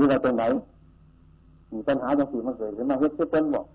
[0.00, 0.44] มีอะไรตรงไหน
[1.72, 3.66] มีปัญหาอย่างสี่มันเกิดขึ้นมาเฮ็ดเฮ็ดเป็นบอก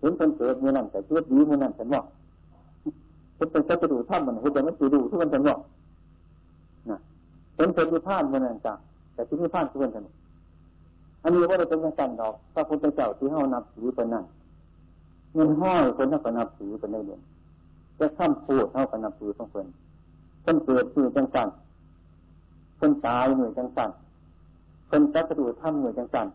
[0.00, 2.04] เห็นเป็นเกิดมือนั่นแต่เกิดดีมือนั่นฉันบอก
[3.36, 5.58] เห็นเป็นจะดูท่ามันเห็นแต่ไม่ดูทุกคนฉันบอก
[6.90, 6.98] นะ
[7.56, 8.74] เห็นเป็นมีท่านมือนั่นจ้ะ
[9.14, 10.04] แต่ที่มีท่านทุกคนฉัน
[11.22, 14.24] อันนี้ว่าเราเป็นกันดอกพระพุทธเจ้าที่เฮานับถือเป็นนั่น
[15.34, 17.20] เงินห้อยคนเท่ากับนับถือเป็นได้เรียน
[17.98, 19.66] จะข้ามพูดเท่ากับนับถือของคน
[20.44, 21.48] คนเกิดคือจังสัน
[22.78, 23.90] คนตายเหนื่อยจังสัน
[24.90, 26.26] คนจักระดูทำเหนื่อยจังสัน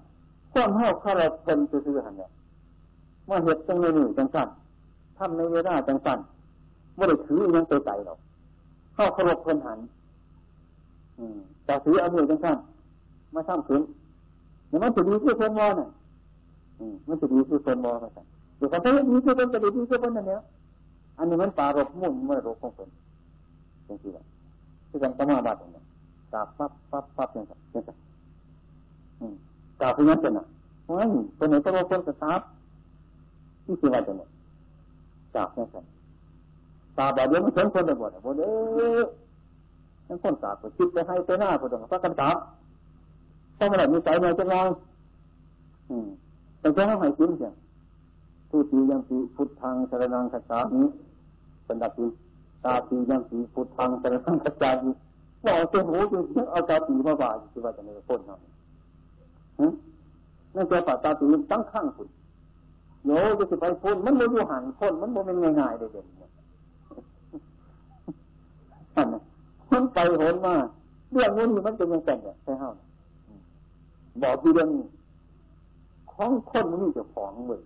[0.54, 2.32] ความเฮาคารพเป็นซื่อๆหันเนี่ย
[3.26, 4.48] เมื่อเหตุจังในหนื่อยจังสัน
[5.18, 6.20] ทำในเวลาจังสัน
[6.96, 8.20] ไม่ได้ถือยังตัวใจหรอก
[8.94, 9.80] เข้าคารพคนหัน
[11.20, 12.58] อืมแต่ถือเอาเหนื่อยจังสัน
[13.36, 13.82] มาทำขึ้น
[14.68, 15.90] เดี๋ยมันจะดีคือคนมอน่ะ
[16.80, 18.26] อืมมันจะดีคือคนมอมาสั่น
[18.58, 20.42] เดี๋ยวเขาจะดีคือคนจะดีคือคนนั่นเนี่ย
[21.18, 22.90] อันนี้มันปารบมุ่นเมื่อรบของคน
[23.88, 24.26] จริงๆเลย
[24.90, 25.84] ที่กันสมาบัติเนี่ย
[26.34, 27.92] กาบปั๊บปั๊บปั๊บอย่างไรอย่างไร
[29.82, 30.46] กาบพยัญชนะ
[30.88, 32.48] เฮ้ยคนไหนต้องคนสตาร์
[33.66, 34.30] ที่สิ่งอะไรเนี่ย
[35.36, 35.78] กาบอย่างไร
[36.98, 39.04] กาบแบบเดียวมันเห็นคนไปหมดหมดเอ๊ะ
[40.08, 42.38] นั่นคนกาบก็คิดไปให้ไปหน้าคนต่างก็กันกาบ
[43.58, 44.68] ต้องมาแบบมีใจในจะลอง
[45.90, 46.08] อืม
[46.60, 47.52] แต่แค่ให้กินเสีย
[48.50, 50.84] ทุติยังปีพุทธังสรนังคัจฉามิ
[51.66, 52.06] เป็นดับปี
[52.66, 54.92] ตาปียังปีพุทธังสรนังคัจามิ
[55.44, 58.40] ว่าเอาเส้นหูจริงๆเอาตาปีมาบ่าคิดว่าจะไม่พ้นเนาะ
[60.56, 62.10] นั่นจะปาตาปีตั้งข้างคุณ
[63.06, 66.32] โยจะสิไปพ้นมันไม่อยู่หันพ้นมันบ่เป็นง่ายๆเด็ดๆเนี่ย
[69.72, 70.56] มันไปโหนมา
[71.12, 72.64] เรื่องนี้มันเป็นยังไงเนี่ยใช่ไหม
[74.22, 74.70] บอกที่เรื่อง
[76.14, 77.62] ของคนมันนี่จะของเลย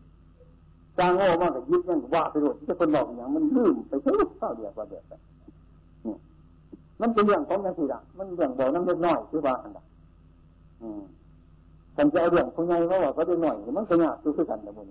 [0.97, 5.19] จางโง่มากกับยึดยังว่าไปโดดจะคนบอกอย่างมันลืมไปเท่าเท่าเดียวว่าเดียวกัน
[7.01, 9.85] มันเป็นเรื่องของยังสี่ละมันเรื่องบอกน้ำเล็กน้อยคือว่าอันนั้น
[10.81, 11.01] อืม
[11.95, 14.89] ฉันจะเอาเรื่องคนใหญ่เขาบอกก็ได้หน่อยมันก็ยากคือกันนะบุญ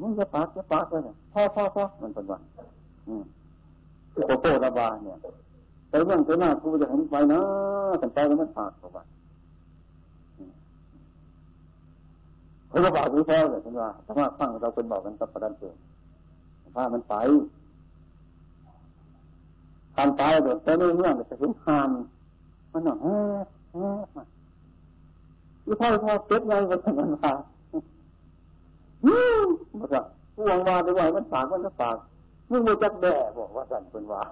[0.00, 2.42] มันจะปากจะปากเลยพ่อพ่อพ่อมันเป็นวัน
[3.08, 3.22] อือ
[4.26, 5.18] โคโตระบาเนี่ย
[5.88, 7.40] ไปเรื่องไปหน้ากูจะเห็นไปนะ
[7.98, 8.98] แต่ไปแล้วมันปากเข้าไป
[12.68, 15.74] เขาก็บอกรู้แท้เลยคุณว่าถ้าว่าฟังเราเป็นบอกกันกับประดันเสือ
[16.76, 17.14] ว่ามันไป
[19.96, 21.88] การตายเดี๋ยวแต่เรื่องเรื่องจะเห็นหาน
[22.72, 23.16] มันหน่อยแฮ่
[23.70, 27.32] แฮ่มาอีพ่อพ่อเก็บไงก็ทำมันมา
[29.04, 29.14] อื
[29.44, 29.46] ม
[29.80, 30.02] บอกว่า
[30.34, 31.96] ผู้วังมาไปไหวมันปากมันจะปาก
[32.50, 34.22] มึงม่จักแด่บอกว่าสั่นเป็นว่า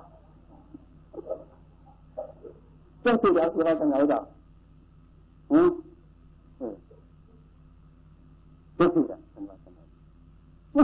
[3.03, 4.25] เจ้าสิ่งเดียวคืออะไรจังไงดอก
[5.53, 5.71] อืม
[8.79, 9.73] ก็คือกันเป็นว่าเป็น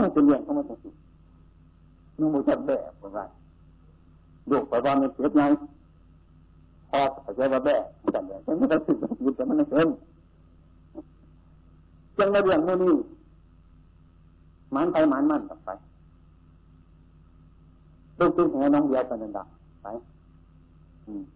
[0.03, 3.25] มันเป็นเรื่องของมันจริงๆนุ่งมือจับแบบว่า
[4.49, 5.43] ลูกไปว่ามันเกิดไง
[6.91, 7.83] พอเข้าใจว่าแบบ
[8.15, 9.87] จับแบบแต่ไม่ได้สึกยึดแต่มันไม่เป็น
[12.17, 12.95] จังในเรื่องนี้
[14.75, 15.69] มันไปมันมันไป
[18.19, 19.43] ลูกตุ้งแหน้องเดียวกันนั่นแหละ
[19.81, 19.87] ไป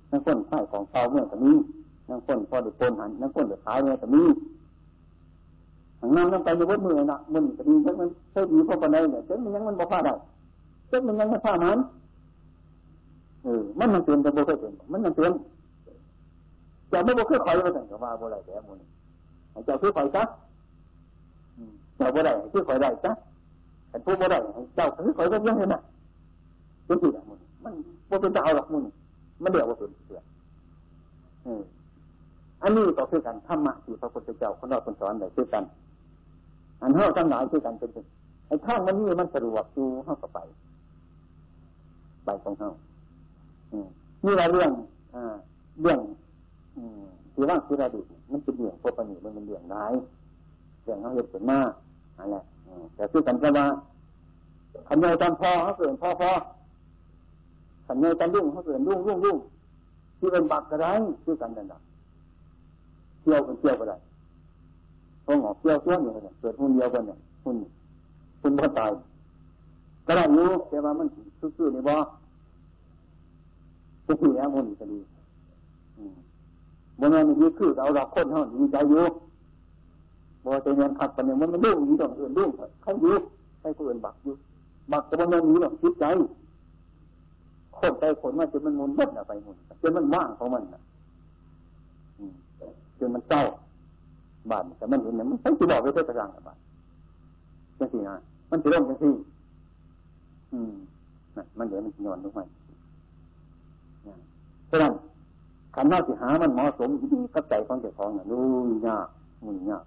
[0.10, 1.56] นั่งคนใส่ของเตาเมื่อต่นี้
[2.10, 4.28] นั่งคนพอเดือดปนหันนั่งคนเดือดท้ายเมื่อต่นี้
[6.00, 10.14] ทางนั้นต้องไปอยู่บนมือนะมันก็ดีจังมันเคยดีพอปานใดเนี่ยเจ้ามันยังมันบ่พลาดได้
[10.88, 11.80] เจ้ามันยังไม่พลาดมัน
[13.44, 15.32] เออมันมันเตือนแต่บ่เคยเตือนมันมันเตือน
[16.92, 20.24] จะไม่บ่เคยคอยมาตั้งแต่ว่าบ่ได้แต่หมันเจ้าคือคอยซะ
[22.02, 23.12] จ้าบ่ได้คือคอยได้ซะ
[23.90, 24.38] แต่ผู้บ่ได้
[24.76, 25.82] เจ้าคือคอยก็ยังเห็นนะ
[26.86, 27.74] เป็นที่ละมันมัน
[28.10, 28.82] บ่เป็นเจ้าหรอกมัน
[29.44, 30.20] มันเดี๋ยวบ่เป็นเสือ
[31.46, 31.62] ออ
[32.64, 35.64] อันนี้ก็คือการธรรมะที่พระพุทธเจ้าคนเราคนสอนได้คือกัน
[36.82, 37.90] อันเท่าทั้งหลายคือกันเป็น
[38.48, 40.40] ไอ้ข้างมันนี่มันสะดวกดูเข้ากับไป
[42.26, 42.72] ไปของเท่า
[44.26, 44.72] นี่เราเรื่อง
[45.16, 45.36] อ่า
[45.82, 46.00] เรื่อง
[47.34, 48.00] ที่ว่างที่เราดู
[48.32, 49.94] มันเป็นเรื่องพวกปนิมันเป็นเรื่องร้าย
[50.84, 51.72] เรื่องเขาเหตุผลมาก
[52.18, 52.42] อะไรแหละ
[52.96, 53.66] แต่ที่กันก็ว่า
[54.88, 56.32] ขันเงยตอนพอเขาเกิดพอพอ
[57.88, 59.38] ขันเงยตอนรุ่งเขาเกิดรุ่งรุ่งรุ่ง
[60.20, 60.86] ที่เป็นบักกระไร
[61.24, 61.80] คือกันนั่นแหละ
[63.22, 63.98] เที่ยวเป็นเที่ยวก็ได้
[65.24, 67.56] เขาหงอกเที่ยวเที่ยวอยู่เนี่ยเกิดหุ่นเดียวกันเนี่ยหุ่น
[68.42, 68.92] หุ่นบ่ตาย
[70.06, 71.08] ก็ได้รู้แต่ว่ามัน
[71.58, 71.96] ซื่อๆในบ่
[74.08, 75.00] ก็คือแล้วมันก็ดี
[77.00, 79.04] บนนั้นมีคือเอาเราคนเท่าดีใจอยู่
[80.44, 82.50] บ่ใจเงินขัดกันเนี่ยมันไม่ดุ้งอยู่ต้องอื่นดุ้ง
[82.84, 83.14] เขาอยู่
[83.62, 84.34] ให้คนอื่นบักอยู่
[84.92, 86.06] บักแต่บนนั้นมีหรอกคิดใจ
[87.78, 90.82] คนใจคนมันจะมันมุนบดอะไปมุนจนมันว่างของมันอะ
[93.00, 93.42] จนมันเศร้า
[94.52, 96.58] บาดแต่มันเห็นเนี่ยมันใช้จีบอกไว้เพื่อกลางบาด
[97.80, 98.16] จังสี่นะ
[98.52, 99.14] มันจะร่มจังสี่
[100.54, 100.74] อืม
[101.38, 102.40] นะมันเดี๋ยวมันย้อนลงไป
[104.68, 104.94] เพราะนั้น
[105.76, 109.08] ขันน้าสิหามันเหมาะสมดีกับใจของเจ้าของน่ะนู่นยาก
[109.44, 109.84] มุ่นยาก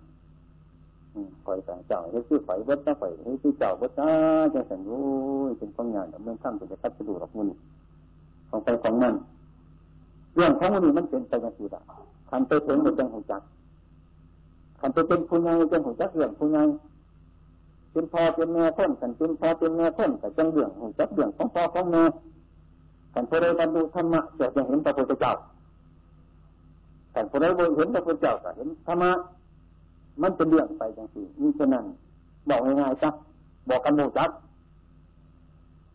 [1.45, 4.09] คอยแต่เจ้าให้ซื้อไฟวัดจ้าไฟให้ซื้อเจ้าวัดจ้า
[4.55, 5.05] จะสันรู้
[5.59, 7.49] เป็นของงานเมื่อข้ามเป็นจะคัดสะดวกมุ่น
[8.51, 9.15] ของไปของนั่น
[10.35, 11.81] เรื่องของมันนี่มันเป็นไปอย่างที่ละ
[12.31, 13.43] ขันไปถึงมันจังหูจัก
[14.81, 16.63] ขันไปเป็นผู้ใหญ่จังหูจักเรื่องผู้ใหญ่
[17.93, 22.03] เป็นพ่อเป็นแม่คนขันเป็นพ่อเป็นแม่คนแต่จังเรื่องหูจักเรื่องของพ่อของแม่
[23.15, 25.33] ขันพอได้บรรลุธรรมะจะเห็นพระพุทธเจ้า
[27.15, 29.11] ขันพอได้เห็นพระพุทธเจ้าก็เห็นธรรมะ
[30.23, 31.85] มันเป็นเรื่องไปจังสี่นี่ฉะนั้น
[32.49, 33.11] บอกง่ายๆจ้ะ
[33.69, 34.31] บอกกันหมู่จัก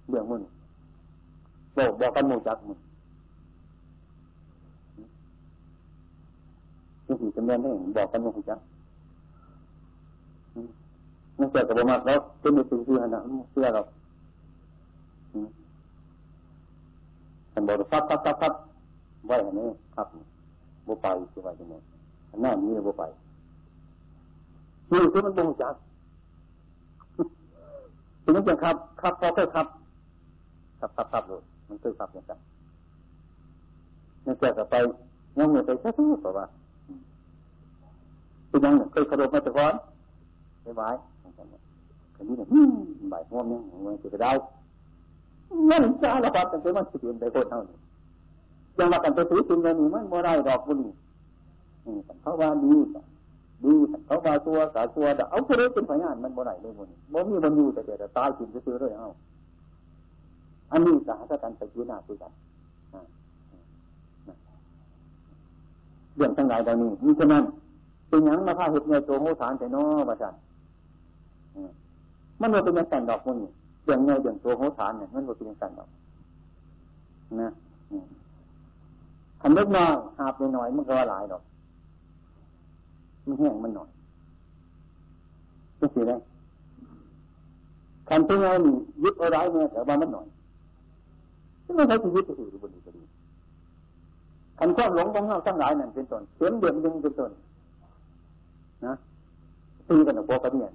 [0.09, 0.41] เรื่องมึง
[1.77, 2.77] บอกบอกกันหมู่จักมึง
[7.05, 8.59] ที่สี่จำเนียนได้บอกกันหมู่จัก
[11.37, 13.81] มันเกิดกับมาแล้วเป็นในสิ่งที่ขนาดเชื่อเรา
[17.53, 18.53] ฉันบอกฟับฟับฟับฟับ
[19.27, 20.07] ไว้อันนี้ครับ
[20.87, 21.73] บุไปคือว่าจังไง
[22.41, 23.03] หน้านี้บุไป
[24.91, 25.75] นี่คือมันบ่งจัก
[28.23, 29.67] ถึงมันจะขับขับพอเคยขับ
[30.79, 32.39] ขับขับขับเลยมันเคยขับอย่างนั้น
[34.25, 34.75] นี่แกก็ไป
[35.37, 36.45] ยังไม่ไปแค่ทุกตัวว่า
[38.49, 39.73] คือยังเคยขรบมาแต่ก่อน
[40.61, 40.89] ไปไว้
[42.15, 42.47] คันนี้เนี่ย
[43.13, 44.31] บ่ายห่วงยังมันจะได้
[45.67, 47.77] เงินจ้าละบาทแต่มันสิบเปลี่ยนไปโคตรเท่านี้
[48.77, 50.93] ยังว่ากันไปถือจริงเลยนี่มันบ่ได้ดอกบุญนี่
[52.21, 52.73] เขาว่าดี
[53.63, 53.73] ดี
[54.05, 59.07] เขาว่าตัวสาตัวแต่เอาเรื่เป็นพยานมันบ่ได้เลยบุญบ่มีมันอยู่แต่แต่ตายกินซื้อเลยเอา
[60.71, 62.31] อันนี้สาธกันไปยืนหน้าคุยกัน
[66.15, 67.43] เรื่องทั้งหลายเหล่านี้มีฉะนั้น
[68.09, 70.33] เป็นอย่างมาพาเหตุในตัวโมฐานแต่นอประชัน
[72.41, 73.37] มันว่าเป็นย่งสั่นดอกมัน
[73.87, 75.89] อย่างไงอย่างตัวโมฐานเนี่ยมันว่าเป็นย่งสั่นดอก
[77.41, 77.51] นะ
[79.41, 81.41] คันเล็กน้อยหาบหน่อยมันก็ว่าหลายดอก
[83.25, 83.89] มันแห้งมันหน่อย
[85.79, 86.17] ก็สิได้
[88.07, 90.27] คันเป็นไงนี่ยึดเอาไว้เนี่ยแต่ว่ามันหน่อย
[91.75, 93.01] ไม่ใช่ชีวิตอื่บนนี้ก็ดี
[94.59, 97.31] คันความหลงของเราทั้งหลายนั่นเป็นต้นเข็มเดียวยังเป็นต้น
[98.85, 98.93] นะ
[99.87, 100.71] ตีกันกับพวกกันเนี่ย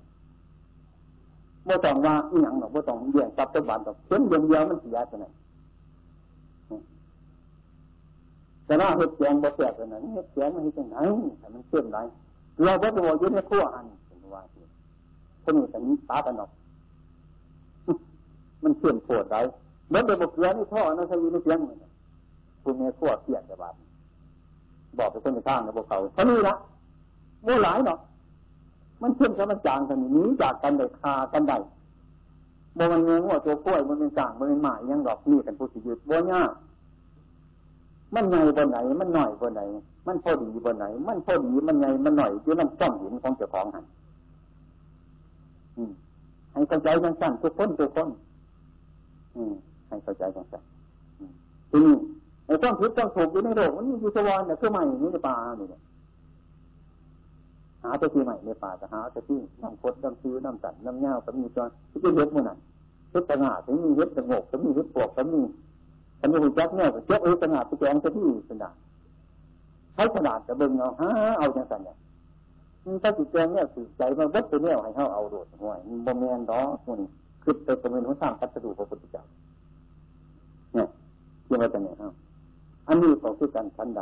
[1.69, 5.27] บ่ต้องว่าอีหยังหรอกบ่ต้องเดี่ยงจับตัวบานหรอกเข็มเดียวเดียวมันเสียตัวไหน
[8.67, 10.97] แต่ว่าเห็ดแกงบ่แก่ตัวนั้นเห็ดแกงมันเห็ดยังไง
[11.39, 11.99] แต่มันเข้มไร
[12.63, 14.43] เราบ่ตัวยืนในขั้วอันเป็นว่า
[15.45, 16.51] คนนี้แต่นี้ตากันหรอก
[18.63, 19.37] มันเข้มปวดไร
[19.91, 21.79] เมื่อเด็กบอกเกลือนี่ท่อนั่นใช่ยืนเสียงมัน
[22.63, 23.75] คุณเมียขั้วเปลี่ยนจะบาด
[24.99, 26.55] บอกไปคนในข้างนะพวกเขาเท่านี้ละ
[27.45, 27.99] โม่หลายเนาะ
[29.03, 31.57] มันเข้มกับมันจางกันนี้จากกันได้คากันได้
[32.75, 36.43] โมมันเงี้ยว่าตัวกล้วยมันเป็นจางมันเป็นหมายยังดอกนี่กันผู้สิยืดบญ่า
[38.15, 39.63] มันใหญ่บนไหน มันหน่อยบนไหน
[40.07, 43.85] มันพอดีบนไหน มันพอดีมันใหญ่มันหน่อยอยู่นั่นจ้องหินของเจ้าของหัน
[46.53, 48.09] ให้เข้าใจจังสั้นทุกคนทุกคน
[49.89, 50.63] ให้เข้าใจจังสั้น
[51.71, 51.97] ทีนี้
[52.47, 55.81] ไอ้ต้องผิดต้องถูกอยู่ในโลกมันอยู่สวรรค์เนี่ยคือใหม่นี่ในป่าเนี่ย
[57.83, 62.59] หาตัวที่ใหม่ในป่าจะหาตัวที่น้ำคดน้ำซื้อน้ำสั่นน้ำเงาก็มีตัวที่เป็นเฮ็ดมันนั่น
[63.11, 65.43] เฮ็ดตะหงาถึงมีเฮ็ดตะงกถึงมีเฮ็ดปวกถึงมี
[66.25, 68.75] อันนี้หุ่นจักเนี่ยเจ็บเอ้ตะหงาไปแกงตัวที่สนาด
[69.95, 71.97] ใช้ขนาดจะเบิ่งเอาฮะเอาจังสันเนี่ย
[73.03, 77.01] ถ้าจิตแจงเนี่ยสืบใจมันวัดตัวเนี่ยให้เขาเอาโดดห่วยบ่แมนดอกมัน
[77.43, 79.25] คือเป็นเป็นหัวสร้างพัสดุพระพุทธเจ้า
[80.75, 80.89] เนี่ย
[81.47, 82.13] ที่มาจากไหนครับ
[82.89, 84.01] อันนี้ก็คือการชั้นใด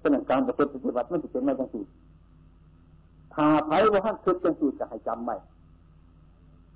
[0.00, 1.84] ฉะนั้นการประพฤติปฏิบัติมันจะเป็นมาจังสี่
[3.34, 5.36] ถ้าไผ่ว่าท่านคิดจังสี่จะให้จำไว้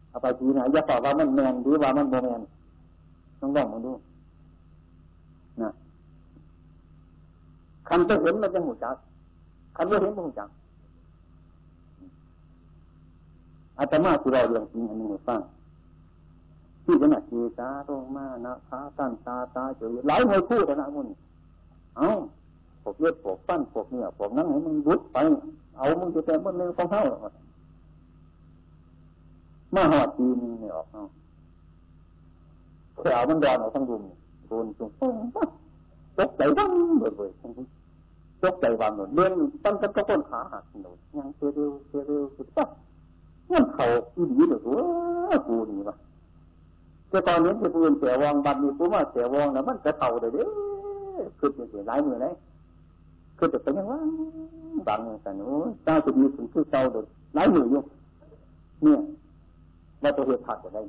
[0.08, 2.40] เอาไปทีนะอย่าตอบว่ามันแมนหรือว่ามันโมแมน
[3.40, 3.92] ต้องลองมาดู
[5.62, 5.70] นะ
[7.88, 8.96] คันจะเห็นมันจะหูจัก
[9.76, 10.48] คันไม่เห็นมันหูจัก
[13.78, 15.40] อาตมาที่เราเรื่องจริงอันนี้ให้ฟัง
[16.84, 21.08] ที่ขนาดจีตาตรงมานะขาตั้นตาตาเฉยหลายหน่วยคู่แต่ละมุน
[21.96, 22.08] เอ้า
[22.82, 25.16] พวกเลือดพวกปั้นพวกเนื้อพวกนั้นให้มึงบุดไป
[25.76, 27.02] เอามึงจะแต่เมื่อนึงของเขา
[29.74, 31.08] มาหอดจีนนี่ออกเอาะ
[32.98, 34.02] แขวมันดอนออกทั้งดุม
[34.48, 35.14] โดนตรง
[36.18, 39.32] ตกใจวังเบื่อๆตกใจวังหนุนเดิน
[39.64, 41.72] ตั้งกันก็ต้นขาหักหนุนยังเร็ว
[42.06, 42.68] เร็วสุดปั๊บ
[43.52, 44.60] มันเขาอีดีเลย
[45.30, 45.96] ว่ากูนี่วะ
[47.10, 50.44] แต่ตอนนี้ที่ปืนเสียวองบัดนี้กูว่าเสียวองนะมันจะเข่าเลยเด้
[51.38, 52.34] คือเป็นเสียหลายมือเลย
[53.38, 54.00] คือจะเป็นยังว่า
[54.88, 57.82] บังกันโอ้เจ้าจะมีสิ่งที่เจ้าเด็ดหลายมืออยู่
[58.82, 58.98] เนี่ย
[60.02, 60.82] ว่าตัวเหตุผัดจะได้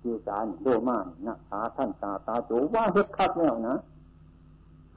[0.00, 3.76] คือสารโดมานนะตาท่านตาตาโจว่าเฮ็ดคักแนวนะ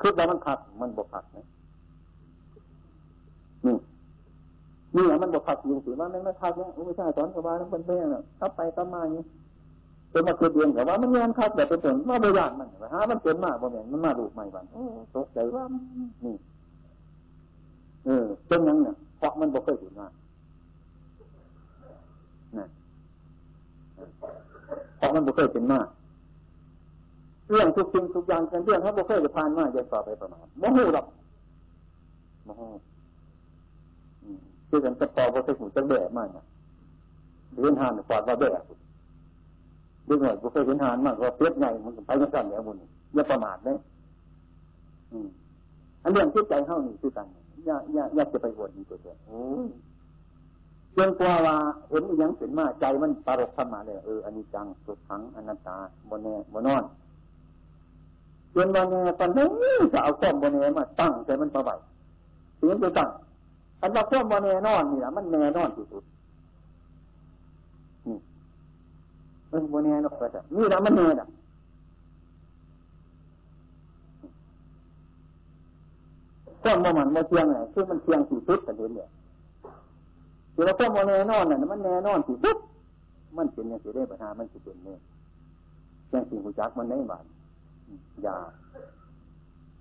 [0.02, 1.46] คือแล้วมันคักมันบกคักนะ
[3.66, 3.76] นี่
[4.96, 9.26] นี่มันบกคักยิงสิว่ามันไม่คักเนี่ยอุปชาสอนกับว่ามันเป็นเนี่ยเข้าไปก็มาอย่างนี้
[10.12, 14.66] เป็นมาคือเดียนกับว่ามันงานคักแบบเป็นเป็นว่าบริยานมันฮะมันเป็นมากบ่เหม็นมันมาดูใหม่วัน
[15.16, 15.64] ตกใจว่า
[16.26, 16.36] นี่
[18.06, 20.08] เออเป็นยังเนี่ยเพราะมันบกเคยถึงมา
[22.58, 22.68] นะ
[25.02, 25.88] เพราะมันบุเคยเป็นมาก
[27.50, 31.06] เรื่องทุกสิ่งทุกอย่างเป็นเรื่องเขาบุเคยจะผ่านมากจะต่อไปประมาณโมโหหรอก
[32.46, 32.62] โมโห
[34.70, 36.46] คือกันกระปอบุเคยหูจะแบะมากนะ
[37.62, 38.64] เห็นหานกวาดว่าแบะ
[40.08, 42.76] ดึงหน่อยบุเคยเห็นหานมากว่าเปียกไงมันไปยังสั่นแล้วบุญ
[43.14, 43.78] อย่าประมาทเลย
[46.04, 47.28] อันเรื่องที่ใจเข้านี่คือกัน
[47.66, 49.40] อย่าอย่าอย่าจะไปวนอีกตัวเดียวโอ้
[50.98, 51.56] จนกว่าว่า
[51.90, 55.76] เห็นอยังเป็นมาใจมันปรกเข้ามาเลยเอออันนี้จังสุดทั้งอนัตตา
[56.10, 56.84] บนเนบนนอน
[58.54, 59.48] จนบนเนตอนนี้
[59.94, 61.80] จะเอาข้อมบนเนมาตั้งใจมันประบัด
[62.58, 63.10] เสียงไปตั้ง
[63.82, 66.04] อันว่าข้อมบนเนนอนนี่แหละมันแน่นอนที่สุด
[68.08, 68.18] นี่
[69.52, 71.28] มันบนเนนอกไปแต่นี่แหละมันแน่น่ะ
[76.64, 79.10] ข้อมมันมเทียงไงคือมันเทียงที่สุดแต่เห็นเนี่ย
[80.54, 82.58] คือเราต้องมาแน่นอนน่ะมันแน่นอนสิปุ๊บ
[83.38, 85.00] มันเป็นอย่างสิได้ปัญหามันสิเป็นเนี่ย
[86.10, 87.26] แจ้งสิ่งหูจักมันได้บ้าน
[88.24, 88.36] อย่า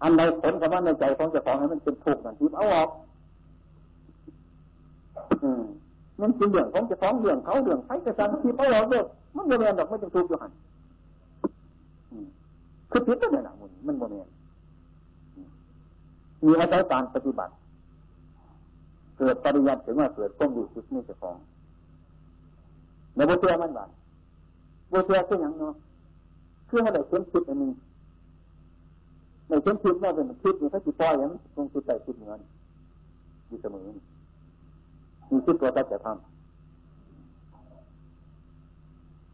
[0.02, 2.88] อันใดผลกับมันในใจของเจ้าของให้มันเป็นทุกข์นั่นทิพเอาออก
[5.42, 5.62] อืม
[6.20, 10.52] มันเป็นเรื่องของเจ้าของเรื่องเขาเรื่องใครกระสันทิพเอาออกเด็กมันโมเมนดอกไม่จะทุกข์อยู่หัน
[12.90, 14.28] คือผิดก็ได้ละมันมันโมเมน
[16.44, 17.52] มีอาศัยการปฏิบัติ
[19.22, 21.36] เกิดปริยัติถึงว่าเกิดก้มดูจิตนี่จะของ
[23.14, 23.86] ในบทเรียนมันว่า
[24.92, 25.74] บทเรียนคืออย่างเนาะ
[26.68, 27.72] คือให้ได้เข็มคิดอันนึง
[29.48, 32.40] ในเข็มคิดว่าเป็นคิดนี่เขาจิตปล่อยอย่างคงคิดใจคิดเหมือน
[33.46, 33.86] อยู่เสมอ
[35.30, 36.16] มีคิดตัวแต่จะทำ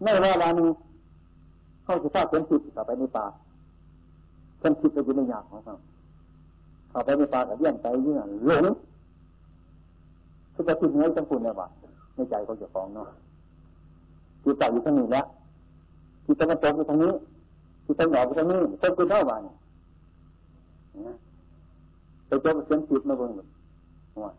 [0.02, 0.68] ในเวลานี้
[1.84, 3.26] เขาจะทราบเข็มคิดต่อไปในป่า
[4.58, 5.74] เข็มคิดไปอยู่ในยาของเขา
[6.90, 8.64] เข้าไปในป่ากับเยี่ยมไปเยื่อหลง
[10.56, 11.68] คือจะคิดเนื้อจังคุณเนี่ยว่า
[12.14, 13.08] ในใจเขาจะฟ้องเนาะ
[14.42, 15.26] คือใจอยู่ทางนี้แล้ว
[16.24, 17.12] คือตะวันตกอยู่ทางนี้
[17.84, 19.42] คือตะวันออกอยู่ทางนี้คนคือเท่าวัน
[22.26, 23.30] ไปเจอเสียงจิตมาเบิ่ง
[24.22, 24.32] ว่า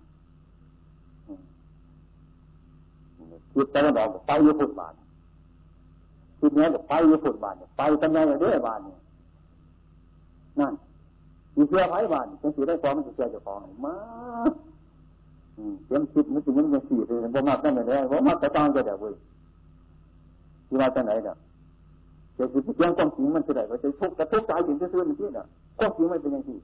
[3.54, 4.94] จิตตะวันออกไปอยู่ฟุตบาท
[6.40, 9.00] จิตเนี้ยไปอยู่ฟุตบาทไปกันยังไงเด้อบานเนี่ย
[10.60, 10.74] นั่น
[11.56, 13.96] มีเชื่อไพ่บานจังสีได้ฟ้องมันจะเชื่อจะฟ้องมา
[15.86, 19.14] เตรียมคิดมันจะยังยังสี่เลยบ่มากนั่นเลยบ่มากแต่ตางจะได้เว้ย
[20.68, 21.38] ที่ว่าจะไหนเนาะ
[22.38, 25.46] จะคิดเรื่องความจริงมันจะได้ว่าจะทุกข์แต่ทุกข์ใจถึงจะซื้อมันที่เนาะ
[25.78, 26.58] ความจริงมันเป็นอย่างที่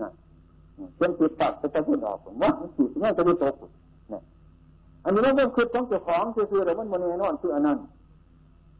[0.00, 0.08] นะ
[0.96, 3.54] เตรียมคิดตัดจะจะพูดออกผมว่ามันคิดเนี่ยจะได้ตก
[4.10, 4.22] เนี่ย
[5.04, 7.78] อันนี้มันเป็นคิดของเจ้าของซื้อๆแต่มันโมเนนอนคืออันนั้น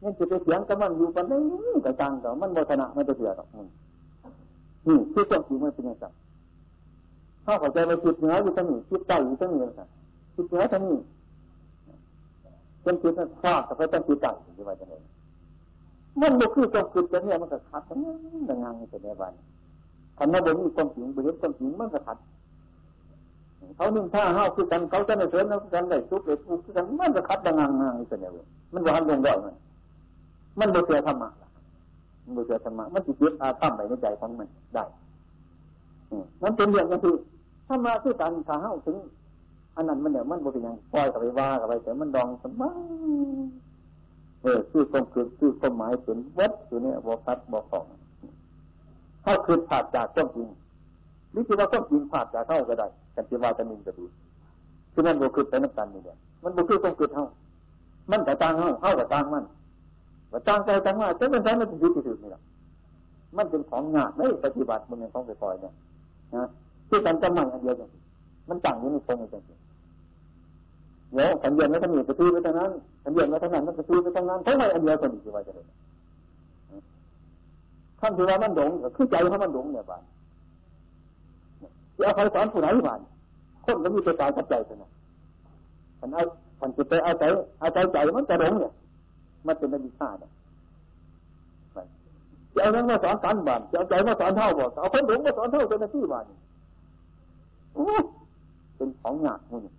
[0.01, 1.37] นี่จะไปเสียงกับมันอยู่กันได้
[1.83, 3.67] แต่จังแต่มันโมชนะมันจะเสียหรอกมึง
[4.87, 6.05] นี่คือความจริงมันเป็นอย่างไร
[7.45, 9.85] ถ้าเข้าใจว่าจิตเหนืออยู่ตรงนี้จิตใต้อยู่ตรงนี้ค่ะ
[10.35, 10.99] จิตเหนือตรงนี้
[12.83, 14.93] เป็นจิตนั้นคลาดแต่เป็นจิตใต้ที่ว่าจะไหน
[16.21, 19.33] มันบ่คือความคิดจะเนี่ยมันก็ขัดทั้งนั้นดังงานในแต่ในวัน
[20.17, 22.17] คันว่าบ่มีความจริงบ่เห็นความจริงมันก็ขัด
[23.75, 29.55] เขานึ่งท่าห้าวคือกันเขาจะในเสริมแล้วกันได้ทุกข์ได้ทุกข์กันมันก็ขัดดังงานงานในแต่ในวันมันว่าลงได้มัน
[30.59, 31.29] มันบ่เสียธรรมะ
[32.23, 34.83] มันบ่เสียธรรมะมันจิตยึดอาตั้มไปในใจของมันได้
[36.43, 37.13] มันเป็นเรื่องกันที่
[37.67, 38.97] ถ้ามาคือการถ้าเฮาถึง
[39.75, 42.77] อันนั้นมันเนี่ยมันบริยังปล่อยกับไปว่ากับไปแต่มันดองสมัง
[44.41, 47.85] เออคือความคือคือความหมายเป็นวัดอยู่เนี่ยบอกคัดบอกของ
[49.23, 50.47] ถ้าคือผ่าจากความจริง
[51.33, 54.05] นี่คือว่าความจริงผ่าจากเท่าก็ได้กันที่ว่าจะมีก็ดี
[54.93, 57.25] คือมันบุคือไปนักการนี่เนี่ยมันบุคือความคือเท่า
[58.11, 59.43] มันแต่ต่างเท่าเท่ากับต่างมัน
[60.31, 62.41] ว่าต่างใจต่างว่าจะเป็นใจมันเป็นยุติธรรมนี่แหละ
[63.37, 65.73] มันเป็นของงานไม่ปฏิบัติมันเป็นของไปปล่อยเนี่ย
[66.35, 66.47] นะ
[66.89, 67.89] ที่กันจะใหม่อันเดียวกัน
[68.49, 69.43] มันต่างอยู่ในตรงนี้จริง
[71.13, 72.71] เดี๋ยวขันเย็นไม่ต้องมีไปซื้อไปตรงนั้น
[73.03, 75.65] ขันเย็นไม่ต้องนั้นมันไปซื้อไปตรงนั้นทั้งหมดอันเดียวกันอีกว่าจะเลย
[77.99, 80.03] ท่านที่ว่ามันหลงคือใจเขามันหลงเนี่ยบ้าน
[81.97, 82.99] จะเอาใครสอนผู้ไหนบ้าน
[83.65, 84.91] คนก็มีแตัวตายกับใจเท่านั้น
[85.99, 86.23] ขันเอา
[86.59, 87.23] ขันจิตไปเอาใจ
[87.59, 88.71] เอาใจใจมันจะหลงเนี่ย
[89.45, 90.31] มันเป็นอวิชชาเนี่ย
[92.55, 96.25] จะเอาเรื่องมาสอนกันบ้านจะเอาใจมาสอนเท่าบ่เอาคนหลงมาสอนเท่าเป็นหน้าที่บ้าน
[98.75, 99.71] เป็นของหยาบนี่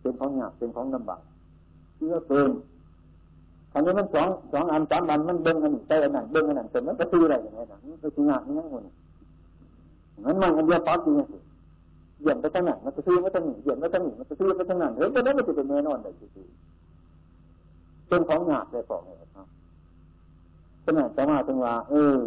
[0.00, 1.20] เป็นของหยาบเป็นของลำบาก
[1.96, 2.50] เชื่อเกิน
[3.72, 8.82] อันนี้มันสองสองอันสามอันมันเบิ้งอันหนี้ใจอันหนั้นเบิ้งอันหนั้นเป็นมันก็ซื้ออะไรอย่างเงี้ยนะมันก็ซื้องานนี่ทั้งหมด
[10.24, 19.46] มันมันอันเดียวปั๊บจริงๆเหยียบไปทั้งนั้นมันก็ซื้อไปทั้งนี้เหยียบไปทั้งนี้มันก็ซื้อไปทั้งนั้นเฮ้ยแต่นั้นมันจะเป็นแน่นอนเลยจริงๆเป็นของหยาบเลยบอกเลยครับ
[20.84, 22.18] ขนาดจะมาจังว่าเออ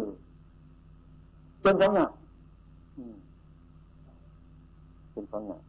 [1.62, 2.10] เป็นของหยาบ
[5.12, 5.62] เป็นของหยาบ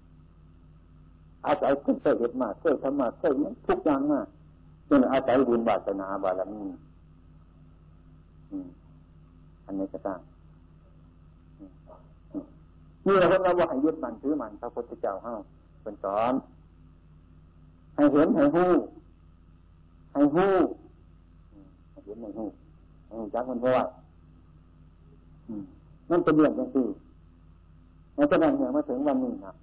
[1.46, 3.34] อาศัยคุณเคยเห็นมาเคยทำมาเคย
[3.68, 4.20] ทุกอย่างมา
[4.90, 6.62] จนอาศัยบุญบาสนาบารมี
[9.66, 10.20] อันนี้ก็ตั้ง
[13.06, 15.34] นี่เราเราว่าให้ยึดมันถือมันพระพุทธเจ้าเฮา
[15.82, 16.34] เป็นสอน
[17.96, 18.72] ให้เห็นให้หู้
[20.14, 20.54] ให้หู้
[21.92, 22.48] ให้เห็นให้หู้
[23.06, 23.86] ให้หู้จักมันเพราะว่า
[26.10, 26.86] นั่นเป็นเรื่องจังซี่
[28.15, 29.53] ในขณะเนี่ยมาถึงวันนี้นะ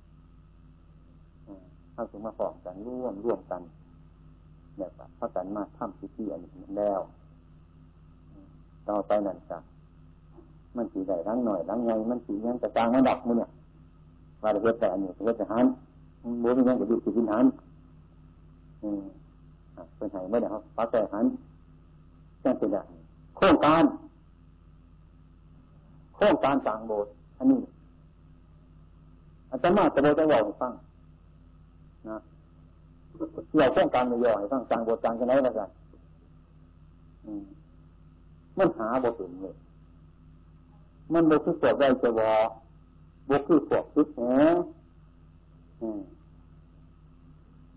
[1.93, 3.61] เข้าถึงมาฟองกันร่วมร่วมกัน
[4.77, 7.01] เนี่ยพระกันมาทำพิธีอันนี้แล้ว
[8.89, 9.59] ต่อไปนั่นจ้ะ
[10.77, 13.51] มันสีใดรังหน่อยรังไงมันสียังกระจางมันดับมันเนี่ย
[14.43, 15.67] ว่าเฮ็ดแต่อันนี้เฮ็ดแต่หัน
[16.43, 17.47] บัวมียังกระดูกสีกินหัน
[18.83, 19.03] อืม
[19.97, 21.25] เป็นไห้ไม่ได้ครับปักแต่หัน
[22.43, 22.87] จ้งเป็นอย่าง
[23.37, 23.85] โครงการ
[26.15, 27.59] โครงการสร้างโบสถ์อันนี้
[29.51, 30.73] อาจารมาจะโบสถ์จะบอกให้ฟัง
[32.09, 32.19] นะ
[33.57, 35.69] เราโครงการม่ย่อให้ฟังสร้างบสถ์สร้างกันไหนละกัน
[38.59, 39.55] มันหาโบสถ์เลย
[41.13, 42.33] มันบกคือพวกได้จะวอ
[43.29, 44.21] บกคือพวกคิดแห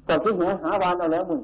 [0.06, 1.42] พวกคิดแหหาวานเอาแล้วมึง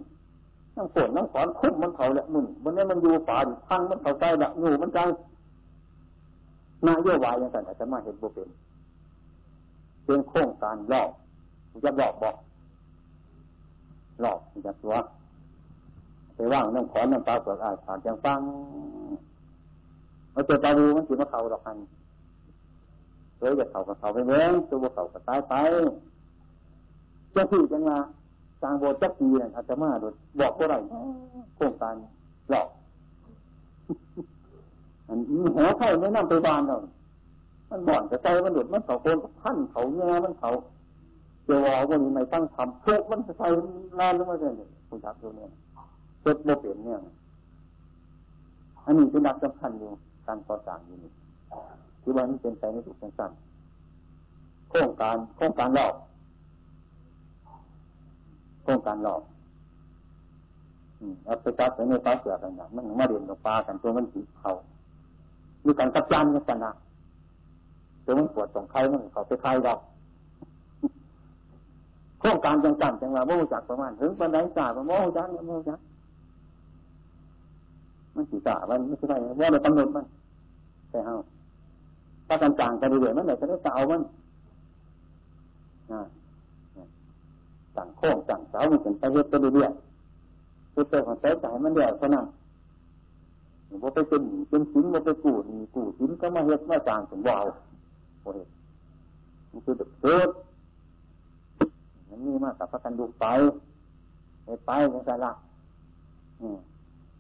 [0.75, 4.99] นั่งฝนนั่งขอนคุ้มมันเขาแล้วมึงวันนี้มันอยู่ป่าพังมันเขาใจละหนูมันใจ
[6.85, 8.49] นายโยวายยังไงอาจจะมาเห็นบุเป็น
[10.09, 11.09] เป็นโครงการหลอก
[11.85, 12.35] จะหลอกบอก
[14.21, 14.95] หลอกจะตัว
[16.35, 18.39] ไปว่างนั่งขอนนั่งตาเปลือกอาผ่านจังฟัง
[20.31, 21.77] เอาเจตาดูมันสิมาเขาดอกกัน
[23.37, 25.53] เฮ้ยจะเขากับเขาไปเลี้ยงตัวเขากับตายไป
[27.35, 27.97] จะที่จังมา
[28.61, 30.75] สร้างโบสถ์จักรีเนี่ยอาจจะมาโดยบอกว่าไร
[31.55, 31.95] โครงการ
[32.49, 32.67] หลอก
[35.07, 35.17] อัน
[35.55, 36.81] หัวไข่ไม่นั่งไปบานหรอก
[37.69, 40.51] มันบ่อนจะใจมันหลุดมันเขาโคนพันเขาแง่มันเขา
[41.45, 43.47] เจ้าวอวันนี้ไม่ตั้งทำทุกมันจะใส่
[43.99, 44.53] ลานลงมาเลย
[44.87, 45.49] คุณจักตัวเนี่ย
[46.21, 46.97] เจ็บโมเปลี่ยนเนี่ย
[48.85, 49.89] อันนี้เป็นดักสำคัญอยู่
[50.27, 51.11] การก่อสร้างอยู่นี่
[52.01, 53.31] ที่ว่ามันเป็นไปไม่ถูกสั้น
[54.69, 55.93] โครงการโครงการหลอก
[58.63, 59.21] โครงการหลอก
[61.25, 64.51] เอาไปตัดไปในฟ้าเสือกันนะมันมาเรียนกับปลากันตัวมันสีเขา
[65.65, 66.73] มีการกับจันกันนะ
[68.09, 69.79] ตัวมันปวดตรงไข่มันเขาไปไข่ดอก
[72.19, 75.79] โครงการจังจันจังว่าโมจักประมาณถึงปันไดจ่าประโมจักโมจัก
[78.15, 80.05] มันสีจ่ามันไม่ใช่ไว่าเรากำหนดมัน
[80.89, 81.15] แต่เอา
[82.27, 84.01] ถ้ากันจางกันเรื่อยมันไหนจะได้เสามัน
[87.75, 89.71] สั่งโค้งสั่งเสามันเป็นไปเรื่อยเรื่อย
[90.73, 92.25] คือตัวของใจใจมันเดียวเท่านั้น
[93.81, 97.45] ว่าไปเป็นเป็นสินว่าไปกูนี่กูสินก็มาเฮ็ดมาจางถึงวาว
[98.35, 98.43] โอ้
[99.51, 100.29] มันคือเด็กเกิด
[102.09, 103.25] มันมีมากกับพระกันดูไป
[104.43, 105.31] ไปไปยังไงล่ะ
[106.41, 106.57] อืม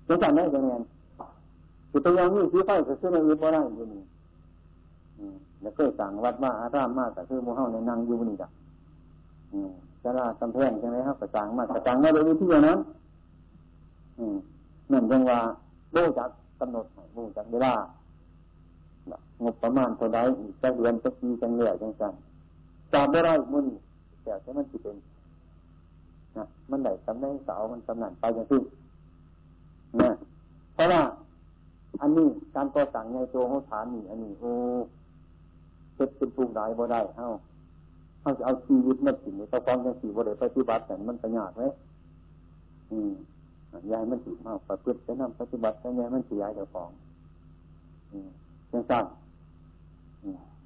[0.07, 0.73] จังจังได้ยังไง
[1.91, 4.01] จิตยังนี่ที่ไฟก็คือในอื่นบ่ได้อยู่นี่
[5.17, 8.49] อืมแล้วก็สั่งวัดว่าอารามมากแต่คือมูเฮาในนางอยู่นี่จ้ะ
[10.03, 12.79] จะลาระกำแพงใช่ไหมครับกระจังมากกระจังไม่ได้วิธีนั้น
[14.19, 14.35] อืม
[14.91, 15.39] นั่นจังว่า
[15.93, 17.73] บูจักกำหนดบูจักเวลา
[19.43, 20.19] งบประมาณเท่าใด
[20.61, 22.13] จะเดือนจะปีจังเหลี่ยจังจัง
[22.93, 23.65] จำไม่ได้มุ่น
[24.23, 24.95] แต่จะมันจะเป็น
[26.37, 28.61] นะมันไหนตำแหน่งสาวมันตำแหน่งไปอย่างที่
[30.01, 30.09] นะ
[30.73, 31.01] เพราะว่า
[32.01, 34.51] อันนี้การก่อสร้างในตัวเขาฐานนี่อันนี้โอ้
[35.95, 37.27] เพ็เป็นปูได้บ่ได้เอ้า
[38.21, 41.61] เขาจะเอาชีวิตมาถึงในตะกองยังสี่บ่ได้ปฏิบัติแต่มันปัญญาไหม
[42.91, 43.11] อืม
[43.91, 46.89] ยายมันสิมากประพฤติจะนำปฏิบัติแต่ยายมันเสียเจ้าของ
[48.11, 48.29] อืม
[48.71, 49.03] ยังสร้าง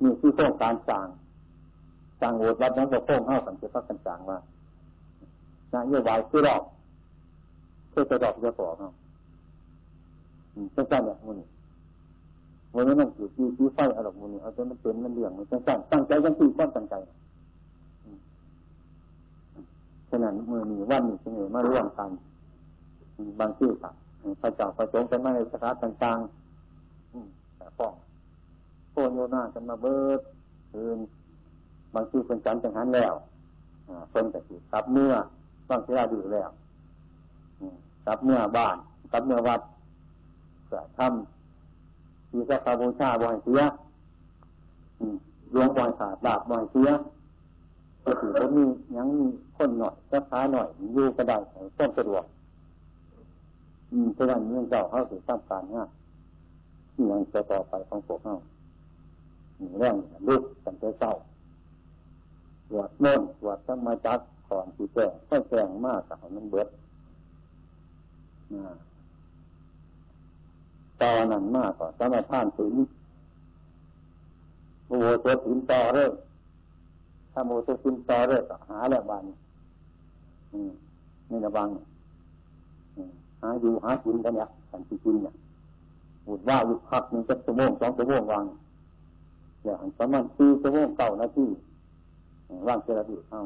[0.02, 1.08] นี่คือโครงการสร้าง
[2.20, 4.38] สร้างโอดวัดนั้นก็โค้งเข้ากันจะพักกันสร้างว่า
[5.74, 6.62] นโยบายคือรอบ
[7.90, 8.94] เพื่อจะดอกจะบอเนาะ
[10.76, 11.38] จังจังเนี่ยมัน
[12.76, 16.96] วันนี้มันอยู่ที่ที่ไฟอารมณ์มันเอาจนมันเป็นมันเรื่องมันจังจังตั้งใจจังที่ก้อนตั้งใจ
[20.10, 22.10] ฉะนั้นมือมีวันนี้จึงเลยมาร่วมกัน
[23.40, 23.92] บางที่ค่ะ
[24.42, 26.43] พระเจ้าประสงค์กันมาในสถานต่างๆ
[27.80, 27.94] ป้อง
[28.92, 30.22] โคนโยนากันมาเบิด
[30.72, 30.98] คืน
[31.94, 33.14] บางที่เป็นจันจังหันแล้ว
[34.12, 35.14] คนแต่สิครับเมื่อ
[35.70, 36.50] บางทีเราดูแล้ว
[38.06, 38.78] ครับเมื่อบ้าน
[39.12, 39.62] กับเมื่อวัด
[40.68, 43.62] เกิดทำที่สักการบูชาบ่อยเสีย
[45.52, 46.90] หลวงบ่อยขาดดาบบ่อยเสีย
[48.06, 48.66] ก็ถือว่ามี
[48.98, 49.26] ยังมี
[49.58, 51.34] คนหน่อยก็ช้าหน่อยอยู่กระได
[51.78, 52.24] ต้นสะดวก
[53.92, 56.03] อืมเพราะนั้นเรื่องเจ้าเขาถือตั้งการง่ายที่
[57.12, 58.36] ยังจะต่อไปของพวกเขา
[59.58, 59.96] หนีแรง
[60.28, 61.14] ลุกกันเจ้า
[62.70, 66.68] ตรวจโน่นตรวจสมาจักก่อนที่แจ้งก็แจ้งมากกับมันเบิด
[71.02, 72.74] ต่อนนั้นมากกว่าสมาทานถึง
[74.88, 76.12] โอ้โหตัวถึงต่อเรื่อง
[77.32, 79.24] ถ้าโมตัวถึงต่อเรื่อก็หาแล้วบาน
[81.30, 81.68] นี่ระวัง
[83.42, 85.34] หาอยู่หากินกันเนี่ยกันที่กินเนี่ย
[86.28, 88.46] บุดว่าอยู่พักหนึ่งจะชั่วโมงสองชั่วโมงวาง
[89.64, 91.46] อย่างประมาณสี่ชั่วโมงเก้านาที
[92.68, 93.40] ว่างเจริญเอา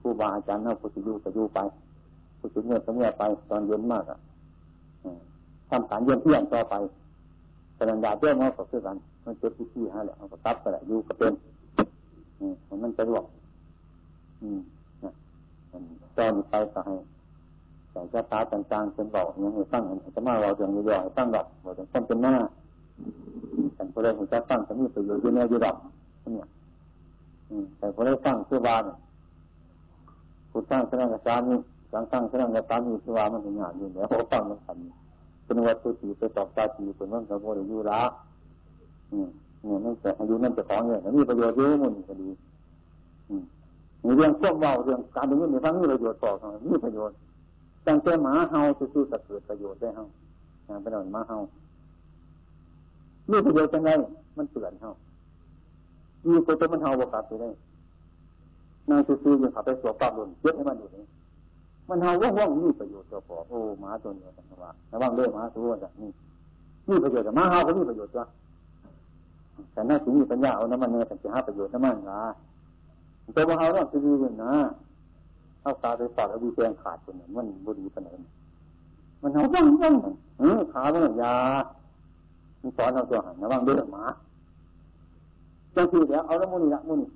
[0.00, 1.58] ครูบาอาจารย์เอาพุทธิยูก็ยูไป
[2.38, 4.18] พุทธิเมื่อเสมื่อไป ตอนเย็นมากอะ
[5.70, 6.74] ทำการเยี่ยมเที่ยงต่อไป
[7.76, 11.32] แสดงดาเจ้ามาก็คือกันมันเจ็บที่ที่ฮะแหละเอาก็ตับไปแหละอยู่ก็เป็น
[12.40, 13.24] อืมมันจะรวก
[14.42, 14.60] อืม
[15.04, 15.12] นะ
[16.16, 16.94] ตอนไปก็ให้
[17.90, 19.82] แต่จะตาต่างๆเป็นบอกอย่างนี้ตั้ง
[20.14, 22.34] จะมาเราเรื่องย่อยๆตั้งดอกเราจะตั้งเป็นหน้า
[23.74, 25.76] แต่พอเราจะตั้งจะมีประโยชน์เยอะแยะเยอะดอก
[26.34, 26.48] เนี่ย
[27.78, 28.96] แต่พอได้ตั้งคือวาเนี่ย
[30.50, 31.54] ผู้ตั้งสร้างกับสามี
[31.90, 38.00] หลังตั้งสร้างกับสามีคือว่ามันเป็นงานอยู่แล้วเขาตั้งมันทำเป็นวัตถุตีไปตอบตาตีเป็นวันสมบูรณ์อยู่ละ
[39.10, 42.28] เนี่ยนั่นแต่อายุนั่นจะของเนี่ยมีประโยชน์เยอะมันก็ดี
[43.28, 43.42] อืม
[44.16, 46.30] เรื่องพวกเบาเรื่องการเป็นยิ่งในฟังมีประโยชน์ต่อ
[46.70, 47.16] มีประโยชน์
[47.86, 48.60] ตั้งแต่หมาเฮา
[48.94, 50.04] สู้ๆกับเกิดประโยชน์ได้เฮา
[50.66, 51.38] อย่างเป็นหนอยหมาเฮา
[53.30, 53.90] มีประโยชน์ยังไง
[54.38, 54.90] มันเตือนเฮา
[56.28, 57.50] มีคนจะมันเฮาบวกกับไปได้
[58.90, 61.04] นางซื้อๆอยู่ขับไปสวมปรับลนเยอะให้มันอยู่นี่
[61.88, 66.10] มันเฮาว่องๆมีประโยชน์ตัวพอโอ้หมาตัวนี้กันว่าระวังเรื่องหมาตัวจากนี่
[66.88, 68.24] มีประโยชน์แต่มาเฮาก็มีประโยชน์จ้ะ
[69.72, 72.22] แต่น่าถึงมีปัญญาเอาน้ำมันเนี่ยแต่จะหาประโยชน์น้ำมันนะ
[73.34, 74.54] แต่ว่าเฮาต้องซื้อๆนะ
[75.62, 78.20] เอาตาไปปอดเอาดีแกงขาดคนนั้นมันบุรีปนนั้น
[79.22, 79.94] มันเอาบ้างบ้าง
[80.38, 81.34] เออขามันยา
[82.60, 84.04] มันสอนเราตัวหันระวังเรื่องหมา
[85.74, 87.08] จังทีเดี๋ยวเอาน้ำมูนี่ละมูนี่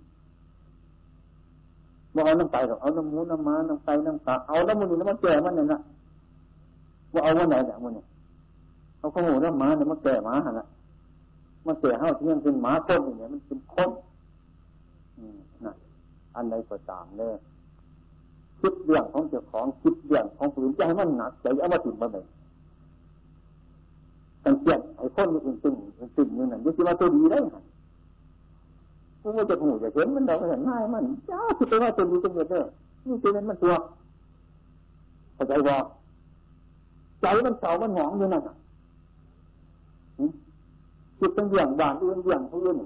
[2.15, 5.79] บ่เอาน้ำไก่หรอกเอาน้ำมูน้ำม้าน้ำไก่น้ำปลาเอาน้ำมูนี่น้ำมันแก่มันเนี่ยนะ
[7.13, 8.05] ว่าเอาวันไหนเนี่ยมูนี่
[8.99, 10.67] เอาข้าวหมูน้ำม้าเนี่ยมันแก่หมาหันละ
[11.67, 13.91] มันแก่เท่าที่ยังเป็นหมาคนเนี่ยมันเป็นคน
[15.17, 15.73] อืมนะ
[16.35, 17.35] อันใดก็ตามเลย
[18.67, 22.19] คิดเรื่องของเจ้าของคิดเรื่องของผู้อื่นจะให้มันหนักใจเอามาถึงมาไหน
[24.45, 25.75] ตั้งเกียนไอ้คนอื่นตึง
[26.17, 27.57] ตึงนี่นั่นยิ่งว่าตัวดีได้ไง
[29.21, 32.63] ผู้ว่าจะหูจะเห็นมันเราเห็นง่ายมันจ้าคิดว่าตัวดีตัวเดียวเด้อ
[33.07, 33.75] นี่ตัวนั้นมันตัว
[35.35, 35.75] เข้าใจบ่
[37.21, 38.43] ใจมันเสามันหองอยู่นั่น
[41.19, 42.77] คิดเป็นอย่างบานอื่นอย่างผู้อื่น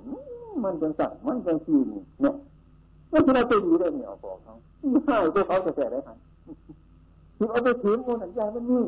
[0.64, 1.87] มันเป็นสั่งมันเป็นซีน
[2.23, 2.35] เนี่ย
[3.11, 4.53] ไม่ใช่เราตัวดีได้เหนี่ยบอกเขา
[4.90, 5.14] ไม่ใช่
[5.49, 6.16] เขาจะแก่ได้ทัน
[7.37, 8.83] คือเอาไปถือมันหนังใจมันนี่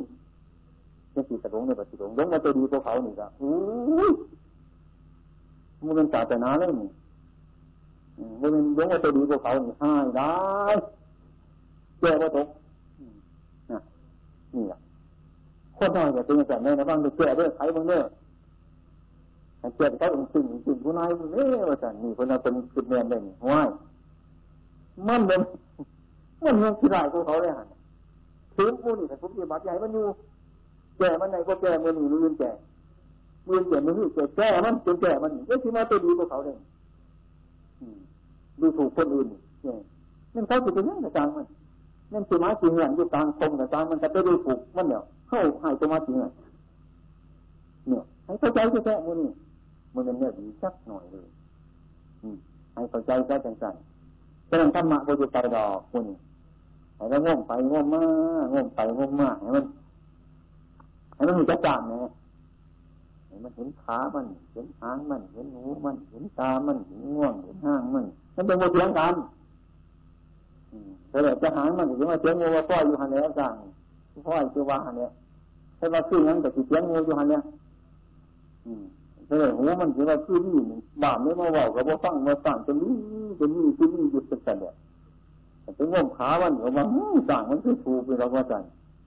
[1.12, 3.52] เป็นสีกระดงในปฏิดงยงมาตัวดีตัวเขาหนี่ก็โอ้
[4.11, 4.12] ย
[5.85, 6.88] มันเป็นศาสนาเลยนี่
[8.40, 10.30] มันเป็นยังมาตัวดีตัวเขาหนี่ให้ได้
[11.98, 12.48] เจ้าว่าตก
[14.54, 14.78] นี่แหละ
[15.78, 18.02] คนน้อยจะเป็นแบบนี้นะบ้างไปแก่ด้วยใครบ้างเนี่ย
[19.76, 23.68] แก่เขาองค์สิ่งสิ่งผู้นายเนี่ยว่าสันนี่คนนั้นเป็นจุดเนียนเลยนี่ห้วย
[25.09, 25.40] มันเป็น
[26.44, 27.66] มันยังที่ไรพวกเขาเลยฮะ
[28.57, 30.05] ถึงผู้นี่แต่ผมจะบัดใหญ่มันอยู่
[30.98, 32.50] แก่มันไหนก็แก่มันหนีมือแก่
[33.48, 36.57] มือแก่มือแก่แก่มันจนแก่มันก็ที่มาตัวดีพวกเขาเลย
[38.61, 39.76] ดูถูกคนอื่นเนี่ย
[40.35, 41.46] นั่นเขาจะเป็นยังไงกลางมัน
[42.12, 49.33] นั่นคือมาจริงอย่างอยู่กลางคงแต่กลางมันจะไปดูถูกมันเนี่ยเข้าหายตัวมาจริงเนี่ยให้เข้าใจแค่มันนี่
[49.94, 51.29] มันเป็นเนี่ยดีสักหน่อยเลย
[52.74, 53.89] ให้เข้าใจแค่จังๆ
[54.50, 56.06] ฉะนั้นธรรมะก็จะไปดอกคุณ
[56.96, 58.00] ให้เราง่วงไปง่วงมา
[58.42, 59.64] กง่วงไปง่วงมากให้มัน
[61.14, 62.12] ให้มันมีกระจ่างนี่ย
[63.26, 69.14] ให้มันเห็นขามัน เห็นหางมัน เห็นหูมัน เห็นตามัน เห็นง่วง เห็นห้างมันมันเป็นโมเสียงกัน
[71.10, 73.54] แต่จะหางมันถึงว่าเสียงงูว่าพ่ออยู่หันเนี่ยสั่ง
[74.26, 75.10] พ่ออยู่ว่าหันเนี่ย
[75.78, 77.42] ถ้าว่าขึ้นนั้นแต่เสียงงูอยู่หันเนี่ย
[79.30, 80.58] เออหูมันถือว่าคือนี่
[81.02, 82.94] บาปไม่มาว่ากับว่าฟังมาสั่งจะนี่
[83.38, 84.74] จะนี่จะนี่หยุดเป็นเนี่ย
[85.62, 86.84] แต่ถึงว่าขามันเขาว่า
[87.28, 88.62] สั่งมันคือถูกไปเราก็สั่ง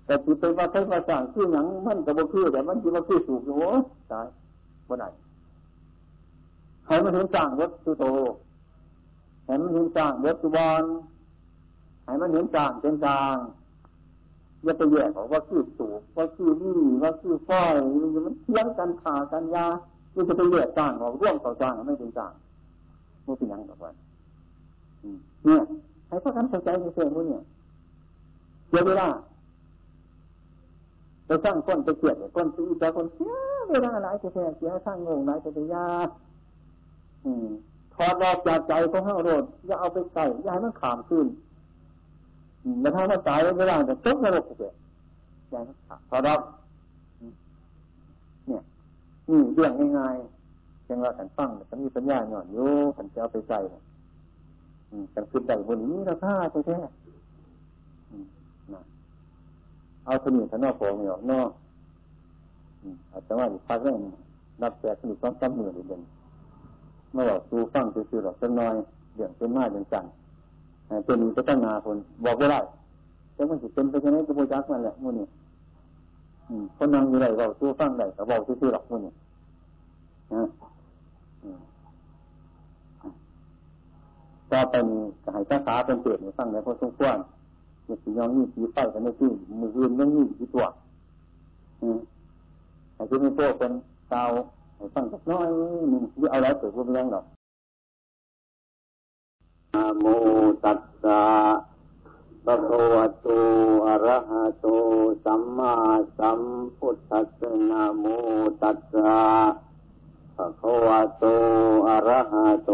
[0.06, 3.70] แต่ที่เป็นว่าใช้ภาษาคือหนังมันกับว่าคือแต่มันคือว่าคือถูกโอ้
[4.12, 4.26] ตาย
[4.88, 5.10] บ่ได้
[6.86, 8.06] ให้มันเห็นสั่งวัตถุโต
[9.46, 10.84] ให้มันเห็นสั่งวัตถุบอล
[12.06, 13.38] ให้มันเห็นสั่งเป็นกลาง
[14.64, 17.76] อย่าไปแยกออกว่าคือสูบว่าคือนี่ว่าคือฝ้อย
[18.26, 19.68] มันเทียงกันขากันยา
[20.16, 22.32] มันจะไปแยกจ้างออกร่วมต่อจ้างไม่เป็นจ้าง
[23.26, 23.92] มันเป็นยังกับว่า
[25.46, 25.62] เนี่ย
[26.08, 27.44] ให้พระกันเข้าใจในเรื่องนี้เนี่ย
[28.70, 29.08] เสียวเวลา
[31.26, 33.34] ไปสร้างคนไปเกลียดคนตีแต่คนเสีย
[33.70, 35.88] เวลาหลายแท้เสียสร้างงงหลายแต่ยา
[37.26, 37.48] อืม
[37.96, 41.26] ถอดออกจากใจของข้าโรดอย่าเอาไปใส่อย่าให้มันขามขึ้น
[42.82, 44.72] แล้วถ้ามันตายเวลาจะตกนรกเสีย
[45.50, 45.78] อย่าให้มัน
[46.10, 46.40] ถอดออก
[49.30, 53.60] นี่เรื่องง่ายๆยังว่ากันฟังแต่มีปัญญาหน่อยโย่กันจะเอาไปใส่
[55.14, 56.34] กันคือใส่บนนี้ราคา
[56.68, 57.04] แท้ๆ
[60.06, 61.50] เอาสนิทนอกโผล่ไม่ออกนอก
[63.12, 63.98] อาจจะว่าพักเรื่อง
[64.62, 66.02] นับแจกสนุกต้องจำมือเด่น
[67.14, 68.76] เมื่อว่าดูฟังซื่อๆหรอกสักน้อย
[69.16, 70.06] เรื่องเป็นมาอย่างจัง
[71.06, 72.60] เป็นก็ตั้งนาคนบอกไม่ได้
[73.34, 75.28] แต่มันจะเป็นไปยังไงก็บูจักมันแหละมุ่นี่
[76.78, 79.14] คนนั่งอยู่ไหนเราดูฟังได้แต่บอกซื่อๆหรอกมุ่นี่
[80.34, 80.44] นะ
[84.52, 85.02] ต่อไปนี้
[85.34, 87.18] ให้ภาษาเป็นเปลี่ยนฟังในพอสมควร
[87.88, 90.66] มีสียองนี่สีไฟกันไม่ที่มืออื่นยังนี่สีตัว
[91.82, 92.00] อืม
[92.96, 93.72] ให้ที่มีพวกเป็น
[94.10, 94.24] เตา
[94.94, 95.48] ฟังสักน้อย
[95.92, 97.26] นึงเอาแล้วเกิดว่าไม่ยังหรอก
[99.74, 100.06] นะโม
[100.64, 101.20] ตัสสะ
[102.46, 103.28] ภะควะโต
[103.88, 104.66] อะระหะโต
[105.26, 105.76] สัมมา
[106.18, 106.42] สัม
[106.78, 108.04] พุทธัสสะนะโม
[108.62, 109.20] ตัสสะ
[110.36, 111.24] ภะควะโต
[111.88, 112.72] อะระหะโต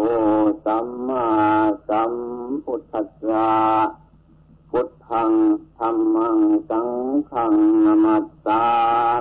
[0.66, 1.26] สัมมา
[1.90, 2.14] สัม
[2.66, 3.50] พุทธัสสะ
[4.70, 5.32] พุทธัง
[5.78, 6.90] ธรรมัง สัง
[7.32, 7.54] ฆัง
[7.86, 8.64] นามัสสา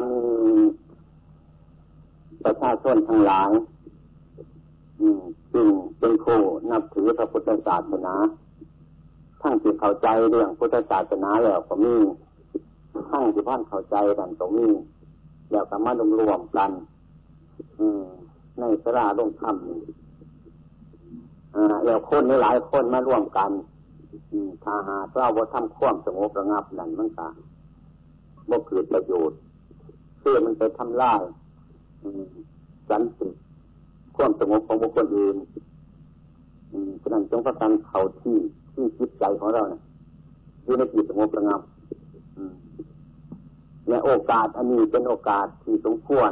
[0.08, 0.22] มิ
[2.42, 3.50] ประชาชนทั้งหลาย
[5.52, 8.14] จึงเป็นผู้นับถือพระพุทธศาสนา
[9.40, 11.94] ทั้งที่เข้าใจเรื่องพุทธศาสนาแล้วก็มี
[13.10, 14.68] ทั้งที่ท่านเข้าใจกันก็มี
[15.50, 16.70] แล้วก็มารวมรวมกัน
[17.78, 18.04] อืม
[18.58, 19.56] ในสระลงธรรม
[21.54, 23.50] อ่าแล้วคนหลายคนมาร่วมกัน
[24.30, 27.26] อืมถ้าหากเราบ่ทำความสงบระงับนั่นมันก็
[28.50, 29.38] บ่เกิดประโยชน์
[30.18, 31.22] เพื่อมันไปทำลาย
[32.88, 33.28] สันติ
[34.16, 35.36] ความสงบของบุคคลอื่น
[37.02, 38.36] ฉะนั้นจงประกันเขาที่
[38.78, 39.82] ที่จิตใจของเราเนี่ย
[40.64, 41.60] อยู่ในจิตสงบระงับ
[43.88, 46.30] และโอกาสอันนี้เป็นโอกาสที่สมควร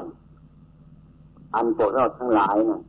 [1.54, 2.82] อันพวกเราทั้งหลายนะ่ะ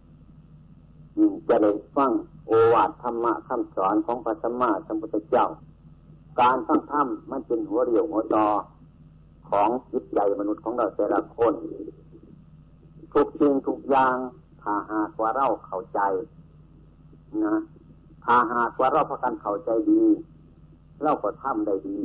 [1.49, 2.11] จะได้ฟัง
[2.47, 5.47] โอวาทธรรมะคำสอนของพระสัมมาสัมพุทธเจ้า
[6.41, 8.47] การฟังธรรมมันเป็นหัวเรี่ยวหัวตอ
[9.49, 11.53] ของจิตใจมนุษย์ของเราแต่ละคน
[13.13, 14.15] ทุกสิ่งทุกอย่าง
[14.61, 15.99] ถ้าหากว่าเราเข้าใจ
[17.45, 17.55] นะ
[18.27, 20.03] ถ้าหากว่าเราพากันเข้าใจดี
[21.03, 21.99] เราก็ทำได้ดี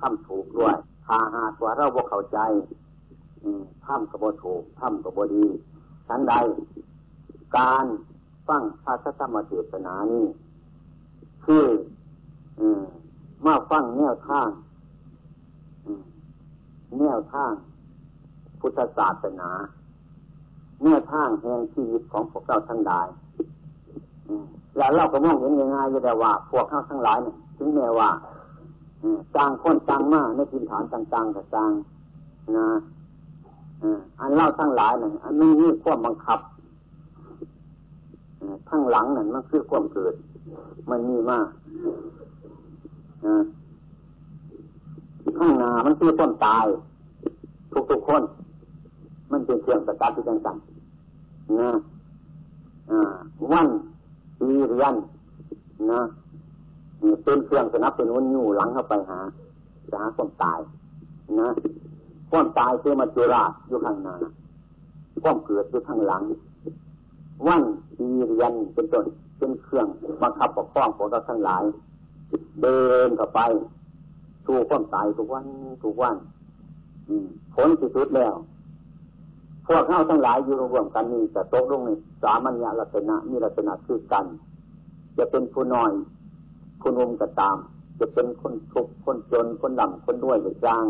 [0.00, 2.38] ทำถูกด้วยถ้าหากว่าเราบ่เข้าใจ
[3.86, 5.44] ทำก็บ่ถูกทำก็บ่ดี
[6.08, 6.34] ชั้นใด
[7.56, 7.84] การ
[8.48, 10.26] ฟังพระธรรมเทศนานี้
[11.44, 11.64] คือ
[13.46, 14.48] มาฟังแนวทาง
[16.98, 17.52] แนวทาง
[18.60, 19.50] พุทธศาสนา
[20.80, 23.08] เมื่อทางแห่งชีวิตของพวกเราทั้งหลาย
[24.76, 28.10] แล้วเราก็มองเห็นง่ายๆอยู่แต่ว่า พวกเขาทั้งหลายเนี่ยถึงแม้ว่า
[29.36, 31.70] ต่างคนต่างมาในทินฐานต่างๆกับต่าง
[32.56, 32.66] นะ
[34.20, 36.38] อันเล่าทั้งหลายเนี่ยอันนี้มีความบังคับ
[38.70, 40.14] ทั้งหลังนั่นมันคือความเกิด
[40.90, 41.48] มันมีมาก
[45.38, 46.66] ข้างหน้ามันคือต้นตาย
[47.90, 48.22] ทุกๆคน
[49.32, 51.70] มันเป็นเครื่องประกับที่ต่างๆนะ
[53.52, 53.68] วัน
[54.38, 54.94] ปีเรียน
[55.92, 56.02] นะ
[57.24, 59.18] เป็นเครื่องสนับเป็นวนอยู่หลังเข้าไปหา
[59.90, 60.60] จะหาความตาย
[61.40, 61.48] นะ
[62.30, 64.14] ความตายคือมาจุราอยู่ข้างหน้า
[65.22, 66.22] ความเกิดอยู่ข้างหลัง
[67.46, 67.62] วัน
[67.96, 69.04] ปีเรียนเป็นต้น
[69.38, 69.86] เป็นเครื่อง
[70.22, 71.64] บังคับปกป้องของเราทั้งหลาย
[72.62, 73.40] เดินเข้าไป
[74.46, 75.44] สู่ความตายทุกวัน
[75.84, 76.16] ทุกวัน
[77.54, 78.34] ผลที่สุดแล้ว
[79.66, 84.26] พวกเข้าทั้งหลายอยู่รวมกันนี่แต่โต๊ะลงนี่สามัญญลักษณะมีลักษณะคือกัน
[85.18, 85.90] จะเป็นผู้น้อย
[86.82, 87.56] คนรวมก็ตาม
[88.00, 90.84] จะเป็นคนทุกคนจนคนดำคนด้วยหรือจาง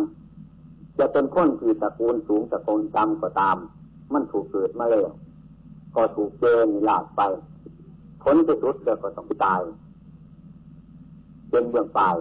[0.98, 3.56] จะเป็นคนที่ตระกูลสูงตระกูลต่ำก็ตาม
[4.12, 5.10] มันถูกเกิดมาแล้ว
[5.96, 7.20] ก็ถูกเจนหลากไป
[8.22, 9.60] ผลที่สุดแล้วก็ต้องตาย
[11.50, 12.16] เป็นเบื้องปลาย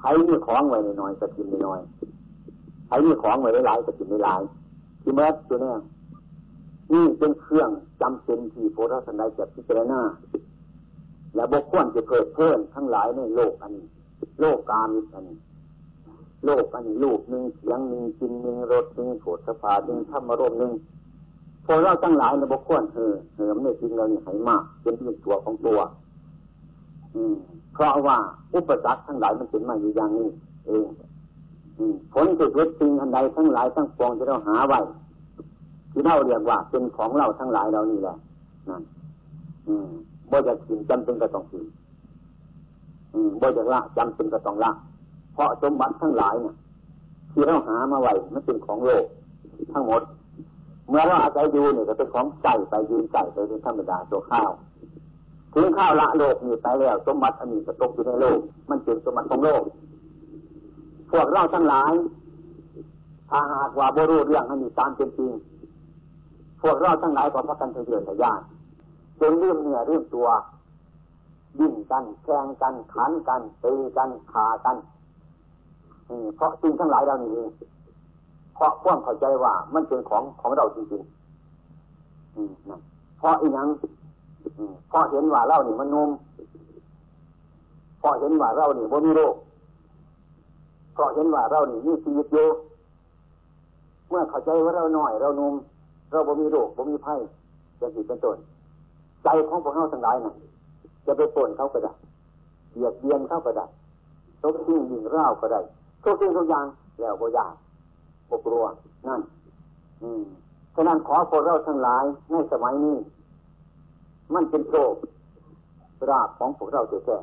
[0.00, 1.80] ใครมีของไว้น้อยก็กินน้อย
[2.86, 4.42] ใครมีของไว้หลายก็กินหลาย
[5.06, 5.74] ที่เมื่อตัวนี้
[6.92, 7.70] นี่เป็นเครื่อง
[8.02, 10.00] จำเป็นที่โพธิสันได้จะพิจารณา
[11.34, 13.86] และบุคคลจะเกิดเพิ่มทั้งหลายในโลกอันนี้
[14.40, 15.38] โลกกามิอันนี้
[16.44, 20.72] โลกอันนี้ลูกหนึ่งเสียงหนึ่งกินหนึ่งรสหนึ่งโผฏฐาหนึ่งธรรมารมหนึ่ง
[21.64, 25.78] พอเราตั้งหลายในบุคคลเออเหิมในจริงเราเนี่ยให้มาก เป็นที่ตัวของตัว
[27.14, 27.34] อืม
[27.74, 28.18] เพราะว่า
[28.54, 30.28] อุปสรรคทั้งหลายมันเป็นมาอยู่อย่างนี้
[30.66, 30.86] เอง
[32.12, 34.80] ผลที่สุดสิ่งอันใดทั้งหลายทั้งปวงที่เราหาไว้
[35.92, 38.16] ที่เราเรียกว่าเป็นของเราทั้งหลายเรานี่แหละ
[38.68, 38.82] นั่น
[39.66, 39.88] อืม
[40.30, 41.64] บ่จะกินจำเป็นก็ต้องกิน
[43.14, 44.70] อืมบ่จะละจำเป็นก็ต้องละ
[45.34, 46.54] เพราะสมบัติทั้งหลายเนี่ย
[47.32, 49.04] ที่เราหามาไว้มันเป็นของโลก
[49.72, 50.02] ทั้งหมด
[50.88, 54.50] เมื่อเราอาศัยอยู่เนี่ยก็เป็นของใส่ไปยืนใส่ไปเป็นธรรมดาตัวข้าว
[55.54, 58.38] ถึงข้าวละโลกนี่ไปแล้ว สมบัติอันนี้ก็ตกอยู่ในโลก
[58.70, 59.62] มันเป็นสมบัติของโลก
[61.10, 61.92] พวกเราทั้งหลาย
[63.30, 65.32] ถ้าหากว่าบรูเรื่องอันนี้ตามเป็นจริง
[66.62, 68.40] พวกเราทั้งหลายก็พักกันเถื่อนทะยาน
[69.20, 70.28] จนเรื่องเนื้อเรื่องตัว
[71.60, 74.76] ยิ่งกันแข่งกันขันกันตีกันขากัน
[76.36, 77.48] เพราะสิ่งทั้งหลายเรานี่เอง
[78.54, 83.68] เพราะความเข้าใจว่ามันเป็นของของเราจริงๆเพราะอีนั้น
[84.88, 86.10] เพราะเห็นว่าเรานี่มันนุ่ม
[87.98, 89.34] เพราะเห็นว่าเรานี่บ่มีโรค
[90.96, 92.46] เพราะเห็นว่าเรานี่มีชีวิตอยู่
[94.08, 95.54] เมื่อเข้าใจว่าเราหน่อย เรานุ่ม
[96.10, 97.20] เราบ่มีโรคบ่มีภัย
[97.80, 98.36] จะสิเป็นต้น
[99.24, 100.34] ใจของพวกเราทั้งหลายนั่น
[101.06, 101.92] จะไปป่นเขาก็ได้
[102.72, 103.66] เบียดเบียนเขาก็ได้
[104.42, 105.60] ทุกสิ่งยิงร่าก็ได้
[106.04, 106.66] ทุกสิ่งทุกอย่าง
[107.00, 107.52] แล้วก็ยาก
[108.38, 108.64] บกลัว
[109.08, 109.20] นั่น
[110.02, 110.22] อืม
[110.74, 112.96] ฉะนั้นขอพวกเราทั้งหลายในสมัยนี้
[114.34, 114.92] มันเป็นโชค
[116.10, 117.18] ราบของพวกเราจะแท้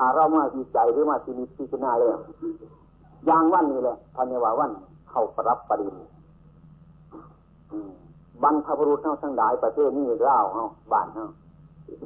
[0.00, 2.18] ถ้าเรามาดีใจหรือมาที่นิพิจารณาแล้ว
[3.26, 4.72] อย่างวันนี้แหละพันยว่าวัน
[5.10, 5.94] เข้าปรับปริญ
[8.42, 11.24] บรรพบุรุษเท่าทั้งหลายประเทศนี้เล่าเฮาบ้านเฮา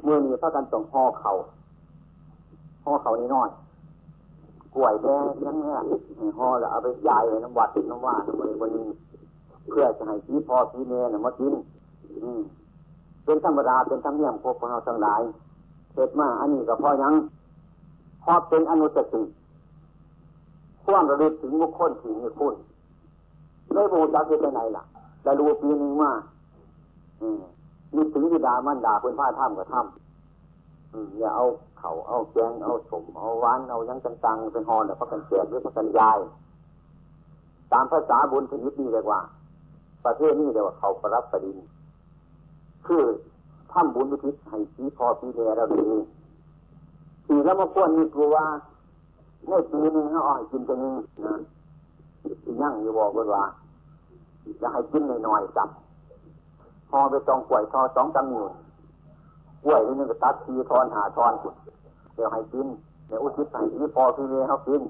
[0.03, 1.31] เมื่อมีพระกันต้องห่อเขา
[2.85, 3.49] ห่อเขานี่น้อย
[4.73, 5.77] กล้วยแดงยังเนี้ย
[6.37, 8.87] ห่อแล้วเอาไปยายน้ำวัดน้ำว่าน้ำอะไรวันนี้
[9.69, 11.53] เพื่อจะให้พี่พ่อพี่เมย์น่ะมากิน
[12.23, 12.41] อืม
[13.25, 15.21] เป็นธรรมดาเป็นธรรมเนียมพวกเราทั้งหลาย
[15.93, 17.13] เสร็จมาอันนี้ก็พ่อยัง
[18.23, 19.23] พอเป็นอนุสติ
[20.85, 22.55] ความระลึกถึงบุคคลที่มีคุณ
[23.73, 24.83] ไม่บูชาเป็นไหนล่ะ
[25.21, 26.11] แต่รู้ปีนึงว่า
[27.95, 31.45] นึกถึงวิดามันด่าเป็นผ้าถ้ำกับถ้ำอย่าเอา
[31.79, 36.19] เขาเอาแกงเอาสมเอาหวานเอายังต่างๆเป็นหอนแต่พระกันเสียหรือพระกันยาย
[37.73, 39.21] ตามภาษาบุญชนิดนี้เลยว่า
[40.05, 41.57] ประเทศนี้เรียกว่าเขาประรับประดิน
[42.87, 43.03] คือ
[43.71, 45.87] ถ้ำบุญวิทิศให้สีพอปีเดียเราดี
[47.25, 48.45] สีแล้วมาควรมีกลัวว่า
[49.47, 50.93] ในปีนึงเขาอ่อยกินตัวนึง
[51.25, 51.33] นะ
[52.43, 53.43] ที่ยั่งอยู่บอกว่า
[54.61, 55.69] จะให้กินหน่อยๆจับ
[56.89, 58.45] พอไปตองกล้วยทอสองตำนิ้ว
[59.63, 61.33] กล้วยนี่นึงก็ตัดทีทอนหาทอน
[62.15, 62.67] เดี๋ยวให้กิน
[63.07, 64.81] เดี๋ยวอุทิศให้ที่พอพี่เลยเขากิน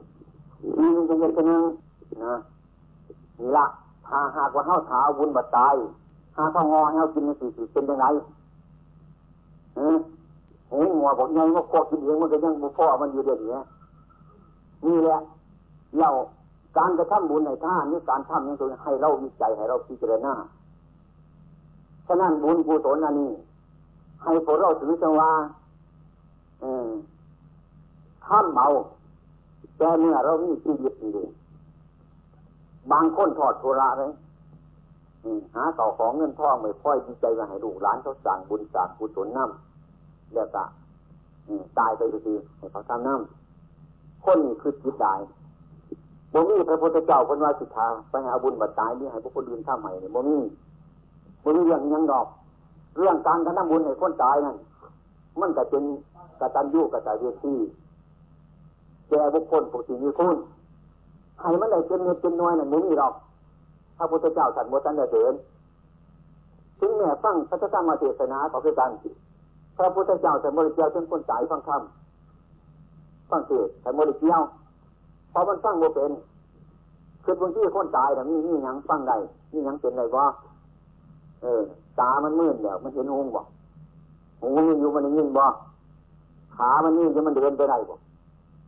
[0.60, 1.64] ทีนึงจะย็นกันนึง
[2.26, 2.36] นะ
[3.40, 3.66] นี่ละ
[4.08, 5.76] ถ้าหากว่าเขาถาวุญบัดตาย
[6.38, 8.06] หาเข้างอให้เขากินในสี่สิเป็นยังไง
[9.76, 9.98] เออ
[10.74, 13.58] หูหัวบอกยังว่าพอกินเองมันก็ยังบุพ่อมันอยู่เดี๋ยวนี้
[14.86, 15.18] นี่แหละ
[16.00, 16.10] เรา
[16.78, 20.34] การกระทำบุญในท่านนี่การทำนี่ตัวให้เราวิจัยให้เราพิจารณา
[22.08, 23.32] ฉะนั้นบุญกุศลอันนี้
[24.24, 25.32] ให้พวกเราถือจังว่า
[28.26, 28.68] ท่านเมา
[29.78, 31.26] แต่เมื่อเรามีชีวิตอยู่
[32.92, 34.12] บางคนถอดโทระเลย
[35.56, 39.73] หาต่อของเงินทองไม่ค่อยดีใจมาให้ลูกหลานเขาสั่งบุญสั่งกุศลน้ำ
[40.36, 40.64] แล้วก็
[41.80, 45.20] ตายไปทีให้เขาทำน้ำคนนี้คือจิตตาย
[46.34, 50.38] บ่มีพระพุทธเจ้าคนว่าสิทธาไปหาบุญบัตรตายนี่ให้พวกคนอื่นทำใหม่เนี่ยบ่มี
[51.44, 52.28] บ่มีอย่างยังดอก
[52.98, 54.56] เรื่องการทำบุญให้คนตายนั่น
[55.40, 55.84] มันก็เป็น
[56.40, 57.54] กตัญญูกตเวที
[59.10, 60.38] แก่บุคคลผู้ที่มีคุณ
[61.42, 63.14] ให้มันได้เป็นเงินเป็นน้อยนั่นบ่มีหรอก
[63.98, 65.34] พระพุทธเจ้าสัตว์โมตันเดิน
[66.80, 68.92] ถึงแม้ฟังพระธรรมเทศนาขอคือกัน
[69.78, 71.82] พระพุทธเจ้าสัตว์โมริเจียวเป็นคนตายฟังธรรม
[73.30, 74.42] ฟังเทศสัตว์โมริเจียว
[75.32, 76.12] พอมันฟังโมเป็น
[77.24, 79.18] คือบางที่คนตายแต่มีนี่ยังฟังได้
[79.54, 80.26] นี่ยังเป็นไรวะ
[81.42, 81.62] เออ
[82.00, 83.42] ตามันมืดแล้วมันเห็นหงบ่
[84.42, 85.46] หูมันอยู่มันยินบ่
[86.56, 87.96] ขามันนี่จะมันเดินไปได้บ่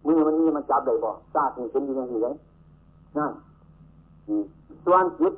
[0.06, 2.36] มือมันนี่มันจับได้บ่ซากนี่เป็นยังไงเลย
[3.18, 3.32] นั่น
[4.86, 5.34] ส่วนจิต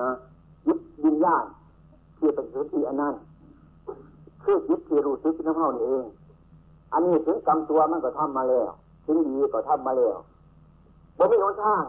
[0.00, 0.10] นะ
[0.66, 1.44] จิตวิญญาณ
[2.18, 3.14] ที่เป็นสุที่อันนั้น
[4.44, 6.04] คือจิตที่รู้สึกน้ำเท่านี่เอง
[6.92, 8.68] อันนี้ถึงกรรมตัวมันก็ทำมาแล้ว
[9.06, 10.16] ถึงดีก็ทำมาแล้ว
[11.18, 11.84] บ่มีหนทาง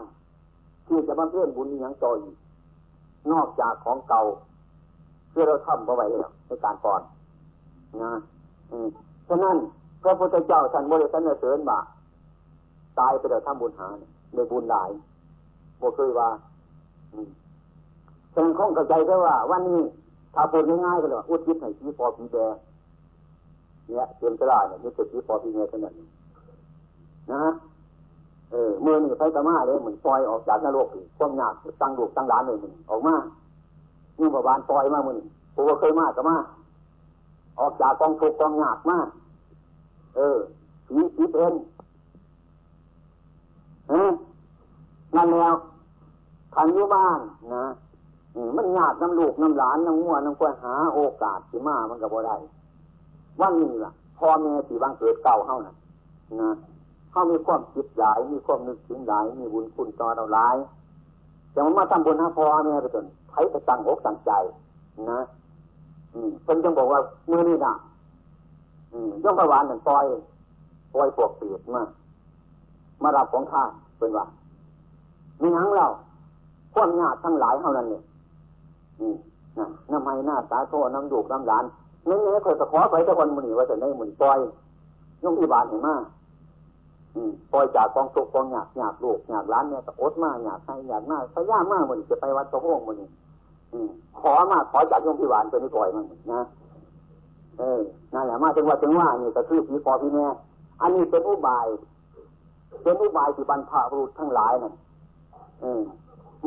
[0.86, 2.18] ที่จะมาเพื่อนบุญย่างต่อย
[3.32, 4.22] นอกจากของเก่า
[5.30, 7.02] เพื่อเราทำเอาไว้แล้วในการก่อน
[8.02, 8.12] นะ
[9.28, 9.56] ฉะนั้น
[10.02, 11.78] พระพุทธเจ้าท่านบริสันเสริญว่า
[12.98, 13.88] ตายไปเดี๋ยวทำบุญหา
[14.34, 14.90] ในบุญหลาย
[15.80, 16.28] บ่เคยว่า
[18.32, 19.80] แต่คงเข้าใจได้ว่า วันนี้
[20.34, 22.36] ถ้าพูดง่ายๆก็เลยอุทิศให้ผีปอผีแด
[23.86, 25.94] เนี่ยเตรียมตลาดเนี่ยนี่เป็นผีปอผีแดเท่านั้น
[27.32, 27.44] นะ
[28.50, 30.86] เออเมื่อนี่ไฟตะมาเลยเหมือนปล่อยออกจากนรก
[31.18, 33.14] ความยากตั้งลูกตั้งหลานเลยมันออกมา
[34.18, 35.16] นี่ประบานปล่อยมามัน
[35.54, 36.36] ผมก็เคยมาตะมา
[37.60, 39.08] ออกจากกองทุกกองยากมาก
[40.16, 40.38] เออ
[40.88, 41.54] ผีผีเป็น
[43.88, 44.10] เออ
[45.16, 45.54] นั่นแล้ว
[46.54, 47.18] ขันอยู่บ้าน
[47.54, 47.64] นะ
[48.56, 52.36] มันยากน้ำลูกน้ำหลานน้ำงัวน้ำควายหาโอกาสที่มามันก็บ่ได้
[53.40, 55.74] วันนี้ล่ะพ่อแม่ที่บางเกิดเก่าเฮานะ
[56.40, 56.50] นะ
[57.10, 60.56] เขามีความคิดหลาย มีความนึกถึงหลาย มีบุญคุณต่อเราหลาย
[61.52, 64.32] แต่มันมาทำบุญห้พ่อแม่ไปจนใช้ไปตั้งอกตั้งใจ
[65.12, 65.20] นะ
[66.14, 67.74] อืมเพิ่นจึงบอกว่ามือนี่นะ
[68.92, 70.04] อืมย่อมประวานหนึ่งปล่อย
[70.94, 71.82] ปล่อยพวกเปีดมา
[73.02, 73.62] มารับของข้า
[73.98, 74.24] เป็นว่า
[75.40, 75.86] มีหนังเรา
[76.74, 78.02] ความญาติทั้งหลายเท่านั้นเนี่ย
[79.90, 81.64] น้ำไม้หน้าสาโทน้ำดูกน้ำหลาน
[82.08, 84.38] นี่นี่เคยตะขอไปตะวันมันนี่ว่าจะได้เหมือนปล่อย
[85.22, 85.94] ยงที่บานเห็นมา
[87.52, 93.08] ปล่อยจากกองทุกกองหยาบหยาบลูกหยาบร้านเนี่ยตะโอดมากหยาบให้หยาบหน้าพยามากมันจะไปวัดตะโงมันนี่
[94.20, 96.40] ขอมากขอจากยงพิวานไปนี่ปล่อยมันนะ
[97.58, 97.80] เออ
[98.14, 100.26] นั่นแหละมาถึงว่าถึงว่านี่ก็คือผีคอพี่แม่
[100.80, 101.66] อันนี้เป็นอุบาย
[102.82, 104.74] เป็นอุบายที่บรรพบุรุษทั้งหลายนั่น
[105.60, 105.82] เออ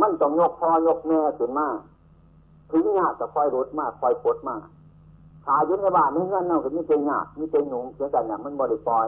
[0.01, 1.67] มันต้องยกพ่อยกแม่ขึ้นมา
[2.71, 4.61] ถึงหยาบจะคอยรถมากคอยปดมาก
[5.45, 9.07] ขายุ่ในบ้านนี่เงินเน่าะก็มีเจงหยาบมีเจงหนุ่มเสียกันเนี่ยมันบริปล่อย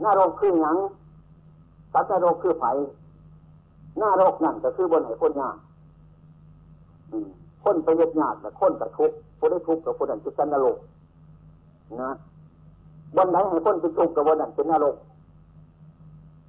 [0.00, 0.76] หน้าโรคคือหยัง
[1.92, 2.64] สัตว์นรกคือไผ
[3.98, 5.56] หน้าโรคนั่นก็คือบนไหนคนยาก
[7.64, 10.76] คนไปเย็ดยากแต่คนกระทุกคนได้ทุกข์กับคนนั้นคือกันนรก
[12.02, 12.10] นะ
[13.16, 14.96] บนไหนให้คนเป็นทุกข์กับบนนั้นเป็นนรก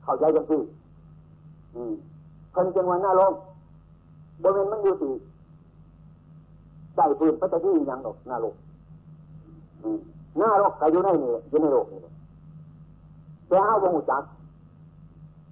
[0.04, 0.62] เข้าใจยังที่
[2.56, 3.34] คนจังหวะหน้าโรค
[4.44, 5.14] บริเวณมันอยู่ที่
[7.02, 8.56] ใจปืนพระเจ้าที่ยังหรอกหน้าโรค
[10.38, 12.00] หน้าโรคก็อยู่ในนี่อยู่ในโรคนี่
[13.48, 14.24] แต่เอาบงจัก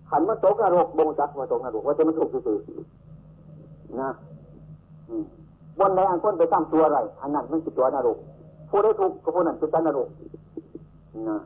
[0.09, 2.57] ขันมาตกนรกบงจักมาตกนรกว่าจะมันถูกสื่อ
[4.01, 4.09] นะ
[5.79, 8.17] บนใดอันคนไปตั้งตัวอะไรอันนั้นมันคือตัวนรก
[8.69, 10.07] ผู้ได้ถูกกับผู้นั้นคือตัวนรก
[11.29, 11.39] นะ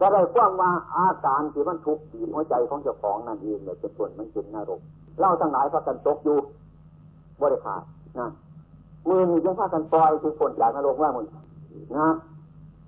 [0.00, 4.80] จะได้ความว่าอาการที่มันทุกข์บีบหัวใจของเจ้าของนั่นเองเนี่ยเป็นส่วนมันเป็นนรก
[5.18, 6.36] เล่าทั้งหลายพากันตกอยู่
[7.40, 7.82] บริขาด
[8.18, 8.28] นะ
[9.08, 11.26] มือมีจังพากันปล่อยคือคนจากนรกว่ามึง
[11.96, 12.08] นะ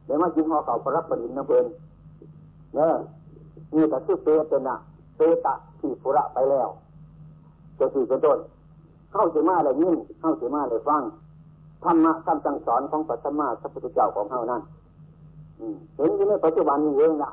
[0.07, 1.65] เดี๋ยวมากินห่อเก่าพระรับประดิษฐ์นะเพื่อน
[2.75, 2.97] เนี่ย
[3.75, 4.75] นี่แต่คือเปตนะ
[5.17, 6.69] เปตะที่ภุระไปแล้ว
[7.79, 8.39] จะสี่เป็นต้น
[9.13, 11.03] เข้าเสมาอะไรยิ่งเข้าเสมาอะไรฟัง
[11.85, 14.63] ธรรมะคำสั่งสอนของปัตมาสัพพุทธเจ้าของเขานั่น
[15.97, 17.31] เห็นอยู่ในปัจจุบันนี้เองนะ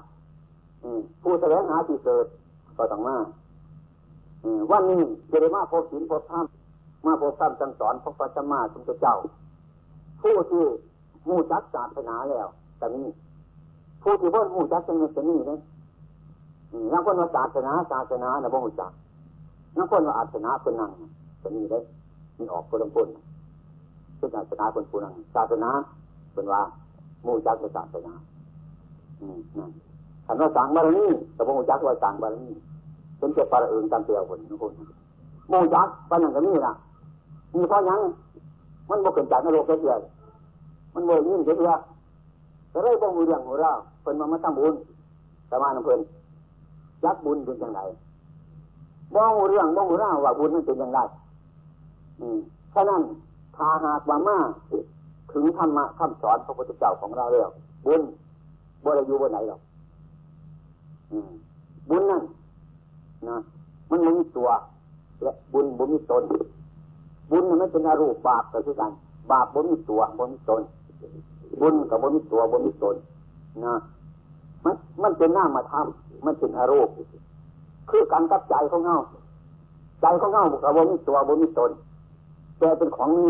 [1.21, 2.25] ผู้แสดงหาที่เกิด
[2.77, 3.15] ก็ต้องมา
[4.71, 6.45] วันนี้จะได้มาพบศีลพบธรรม
[7.05, 9.15] มาพบธรรมสั่งสอนของปัตมาสัพพุทธเจ้า
[10.21, 10.65] ผู้ที่
[11.27, 12.47] มูจักศาสนาแล้ว
[12.77, 13.07] แต่นี้
[14.03, 15.59] ผู้ที่บ่นหูจักจังเป็นนี่เลย
[16.93, 18.91] นักคนว่าศาสนาศาสนานี่ยบ่หูจัก
[19.77, 20.91] นักคนว่าอาสนาคนนั่ง
[21.39, 21.83] เป็นนี่เลย
[22.37, 23.07] มีออกคนละคน
[24.17, 25.69] เป็นอาสนาคนผู้นั่งศาสนา
[26.33, 26.61] เป็นว่า
[27.25, 28.13] มูจักเป็นศาสนา
[29.19, 29.71] อืมนั่น
[30.25, 32.53] คันว่าสั่งบารมีแต่บ่หูจักว่าสั่งบารมี
[33.17, 34.73] เป็นเจ้าปลาอื่นตามเตียวคนทุกคน
[35.51, 36.73] มูจักปนั่งก็มีล่ะ
[37.55, 38.01] มีเพราะยัง
[38.89, 39.93] มันบ่เกิดจากนรกเสีย
[40.93, 41.55] มันบ่ยิ่งเสีย
[42.73, 44.73] ก็เลยบ่มีเรื่องของเราเพิ่นมามาทำบุญ
[45.47, 45.99] แต่มาเพิ่น
[47.03, 47.79] ยักบุญเป็นอยังไง
[49.13, 50.99] บ่มีเรื่องบ่มีราวว่าบุญมันเป็นยังไง
[52.19, 52.37] อืม
[52.73, 53.01] ฉะนั้น
[53.55, 54.37] ถ้าหากว่ามา
[55.31, 57.49] ถึงธรรมะคำสอนพระพุทธเจ้าของเราแล้ว
[57.85, 58.01] บุญ
[58.83, 59.59] บ่ได้อยู่บนไหนหรอก
[61.89, 62.23] บุญนั่น
[63.27, 63.37] นะ
[63.89, 64.49] มันมีตัว
[65.23, 66.23] และบุญบุญมีตน
[67.31, 68.91] บุญมันเป็นอารูปบาปก็คือกัน
[69.31, 70.61] บาปบุญมีตัวบุญมีตน
[71.61, 72.95] บุญกับบุญมีตัวบุญมีตน
[73.65, 73.75] นะ
[74.63, 76.93] มันมันเป็นหน้ามาทำมันเป็นอารมณ์
[77.89, 78.95] คือการกับใจของเงา
[80.01, 81.71] ใจของเงากับบุญมีตัวบุญมีตน
[82.59, 83.29] แต่เป็นของนี้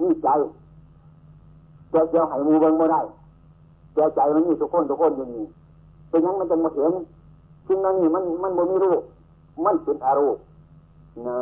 [0.00, 0.28] นี่ใจ
[1.90, 3.00] แต่เจ้าให้มูเบิ้งไม่ได้
[3.94, 5.46] แต่ใจมันนี่ทุกคนทุกคนอย่างนี้
[6.08, 6.92] เป็นยังมันจะมาเห็น
[7.66, 9.02] สิ่งนั้นนี่มันมันบุญมีรูป
[9.64, 10.42] มันเป็นอารมณ์
[11.28, 11.38] นะ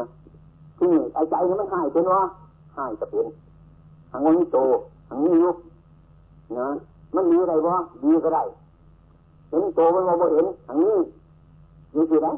[0.79, 2.23] ที่ไอ้ใจมันหายเป็นวะ
[2.77, 3.27] หายจะเป็น
[4.11, 4.59] ทางวันนี้โต
[5.09, 5.57] ทางนี้ยุบ
[6.59, 6.67] นะ
[7.15, 8.43] มันมีอะไรบ้างดีก็ได้
[9.49, 10.95] เห็นโตมันมองไม่เห็นทางนี้
[11.95, 12.29] มีสิไหม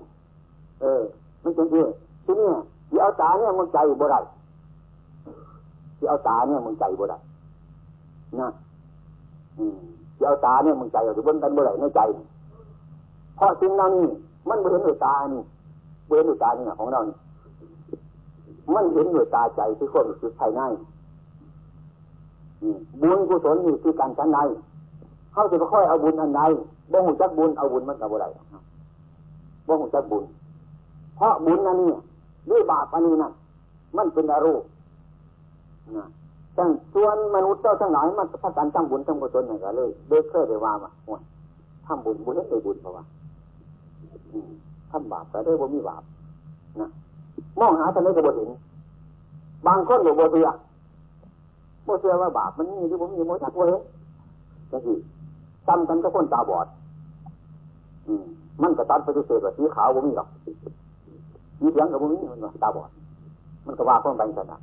[0.80, 1.03] เออ
[1.43, 1.84] มันเป็นที่
[2.24, 2.49] ที่นี่
[2.89, 4.20] ที่เอาตาเนี่ยมันใจบ่ได้
[5.97, 7.18] ที่เอาตาเนี่ยมันใจบ่ได้
[8.41, 8.49] นะ
[9.59, 9.76] อืม
[10.16, 12.01] ที่เอาตาเนี่ยมันใจอยู่บนกันบ่ได้ในใจ
[13.37, 14.11] เพราะสิ่งนั้นนี่
[14.49, 15.43] มันเห็นด้วยตานี่
[16.07, 17.16] เห็นด้วยตานี่ของเรานี่
[18.74, 20.62] มันเห็นด้วยตาใจที่คนรู้สึกภายใน
[23.02, 24.38] บุญกุศลนี่คือการชั้นใด
[25.32, 26.42] เขาจะค่อยเอาบุญอันใด
[26.92, 28.26] บ่หูจักบุญเอาบุญมันกับอะไร
[29.66, 30.24] บ่หูจักบุญ
[31.16, 31.90] เพราะบุญนั่นนี่
[32.50, 33.30] ด้วยบาปอันนี้นะ
[33.96, 34.64] มันเป็นอารมณ์
[35.96, 36.06] นะ
[36.54, 36.64] แต่
[36.94, 41.20] ส่วนมนุษย์เจ้าทั้งหลายมันพัฒนาตั้งบุญตั้งกุศลอย่างไรเลยเด็กเคยได้ว่ามาโอ้ย
[41.86, 43.04] ทำบุญบุญได้บุญเพราะว่า
[44.90, 46.02] ทำบาปแต่ได้บ่มีบาป
[46.80, 46.88] นะ
[47.59, 48.50] มองหาทะเลก็บ่เห็น
[49.66, 50.48] บางคนบ่เสือ
[51.86, 53.82] บ่เสือว่าบาปมันมีหรือบ่มีโมจักบ่เห็น
[54.72, 54.96] ก็คือ
[55.68, 56.66] จำกันก็คนตาบอด
[58.62, 60.28] มันก็ตัดปฏิเสธว่าสีขาวบ่มีหรอก
[61.59, 62.90] สีเหลืองกับบ่มีมันตาบอด
[63.66, 64.61] มันก็ว่าคนไปขนาด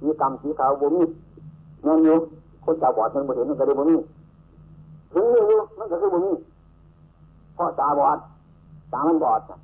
[0.00, 1.02] สีกรรมสีขาวบ่มี
[1.82, 2.16] เงินอยู่
[2.64, 3.96] คนตาบอดมันบ่เห็นมันก็เลยบ่มี
[5.12, 6.32] ถึงมีอยู่มันก็คือบ่มี
[7.54, 8.18] เพราะตาบอด
[8.92, 9.58] ตามันบอดนะ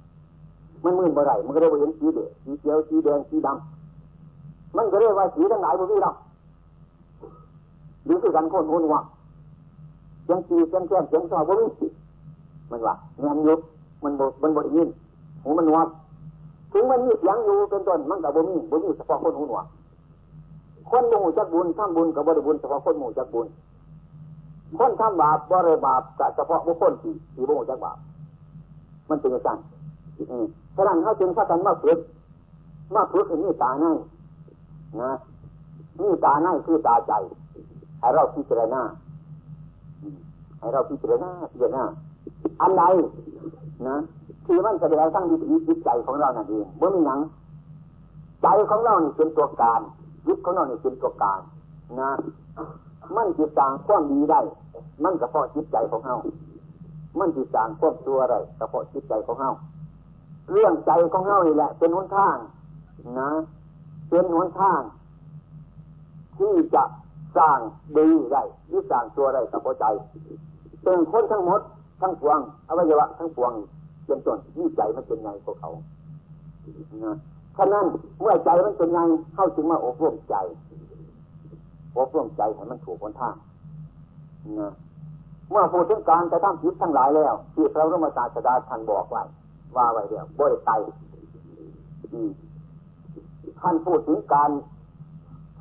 [0.86, 6.16] มันมืดบ่ได้มันก็เลยบ่าเห็นสีเดสีเขียวสีแดงสีดำมันก็เรียกว่าสีทั้งหลายบ่มีหรอก
[8.04, 9.00] หรือคือกันคนคนว่า
[10.24, 11.66] เสียงจีเสียงแก้มเสียงซอบ่มี
[12.70, 13.56] มันว่าเงินอยู่
[14.04, 14.88] มันบ่มันบ่ได้ยิน
[15.44, 15.88] หูมันวัด
[16.72, 19.66] ถึงมันมีเสียงอยู่เป็นต้นมันกับบ่มีบ่มีเฉพาะคนหูหนวก
[20.90, 23.46] คนหมู่จักบุญทำบุญกับบริบุญเฉพาะคนหมู่จักบุญ
[24.78, 27.96] คนทำบาปบริบาปกับเฉพาะบุคคลที่ที่บ่จักบาป
[29.08, 29.58] มันเป็นอย่างนั้น
[30.76, 31.98] ฉะนั้นเขาจึงพากันมาฝึก
[32.94, 33.86] มาฝึกคือนี่ตาใน
[35.02, 35.12] นะ
[36.02, 37.12] นี่ตาในคือตาใจ
[38.00, 38.82] ให้เราพิจารณา
[40.58, 41.84] ให้เราพิจารณาพิจารณา
[42.60, 42.82] อันใด
[43.88, 43.96] นะ
[44.46, 47.20] ที่มันแสดงทั้งวิถีจิตใจของเรานั่นเองเมื่อมีหนัง
[48.42, 49.80] ใจของเราเนี่เป็นตัวการ
[50.26, 51.40] ยึดของเราเนี่เป็นตัวการ
[52.00, 52.10] นะ
[53.16, 54.40] มันจิตสางความดีได้
[55.04, 56.16] มันก็เพราะจิตใจของเรา
[57.18, 59.50] มันจิตสางความตัวอะไรก็เพราะจิตใจของเรา
[60.52, 62.36] เรื่องใจของเรานี่แหละ เป็นหนทาง
[63.20, 63.30] นะ
[64.10, 64.80] เป็นหนทาง
[66.38, 66.84] ที่จะ
[67.36, 67.58] สร้าง
[67.96, 69.86] ดีได้ที่สร้างตัวได้กับใจ
[70.84, 71.60] เป็นคนทั้งหมด
[72.00, 72.38] ทั้งปวง
[72.68, 73.52] อวัยวะทั้งปวง
[74.06, 75.70] เป็นต้นนี่ใจมันเป็นไงพวกเขา
[77.04, 77.16] นะ
[77.56, 77.86] ฉะนั้น
[78.20, 79.00] เมื่อใจมันเป็นไง
[79.34, 80.36] เข้าจึงมาอบรมใจ
[81.98, 83.34] อบรมใจให้มันถูกคนทาง
[84.60, 84.72] นะ
[85.50, 89.22] เมื่อพูดถึงการจะทำจิตทั้งหลายแล้ว ที่พระรมศาสดาท่านบอกไว้
[89.76, 90.70] ว่าไว้เดียวบริไต
[93.60, 94.50] ท่านพูดถึงการ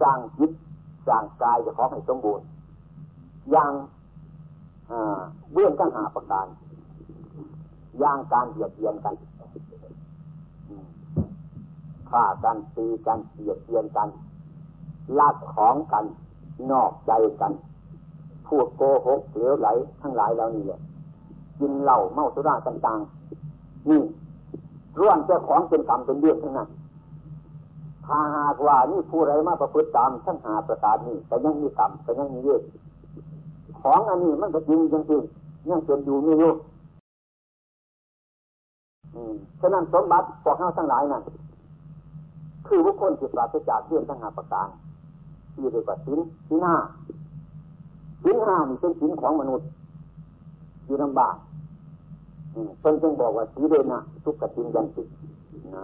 [0.01, 0.51] สร้างจิต
[1.07, 2.45] สร้างกายจะขอให้สมบูรณ์
[3.51, 3.72] อย่าง
[5.53, 6.47] เบื้องตั้งหาประการ
[7.99, 9.16] อย่างการเบียดเบียนกัน
[12.09, 14.09] ฆ่ากันตีกันเบียดเบียนกัน
[15.20, 16.05] ลักของกัน
[16.72, 17.11] นอกใจ
[17.41, 17.53] กัน
[18.47, 19.68] พูดโกหกเหลวไหล
[20.01, 20.82] ทั้งหลายเหล่านี้เลย
[21.59, 22.99] กินเหล้าเมาสุราต่าง
[23.90, 24.02] นี่
[25.00, 26.70] ร่วงเจ้าของเป็นกรรมเป็นเรื่องทั้งนั้น
[28.06, 32.62] ถ้าหากว่านี่ผู้ไรมาประพฤติตามทั้งหาประสาทนี่แต่ยังมีกรรมแต่ยังมีเวท
[33.82, 34.80] ของอันนี้มันก็จริง
[35.10, 35.22] จริง
[35.70, 36.52] ยังเป็นอยู่มีอยู่
[39.60, 41.22] ฉะนั้นสมบัติพวกเขาทั้งหลายนั่น
[42.68, 44.68] คือบุคคลจิตปราศจากเรื่องทั้งหาประการ
[45.54, 46.76] ที่เรียกว่าสินสินห้า
[48.24, 49.68] สินห้านี่เป็นสินของมนุษย์
[50.86, 51.36] อยู่ลำบาก
[52.82, 55.03] เป็นจึงบอกว่าสีเดนะทุกขจินยันติ
[55.76, 55.84] นะ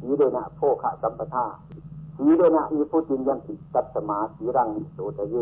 [0.00, 1.44] สีเดนะโภคะสัมปทา
[2.16, 5.34] สีเดนะมีผู้จินยันติตัสมาสีรังโสตเย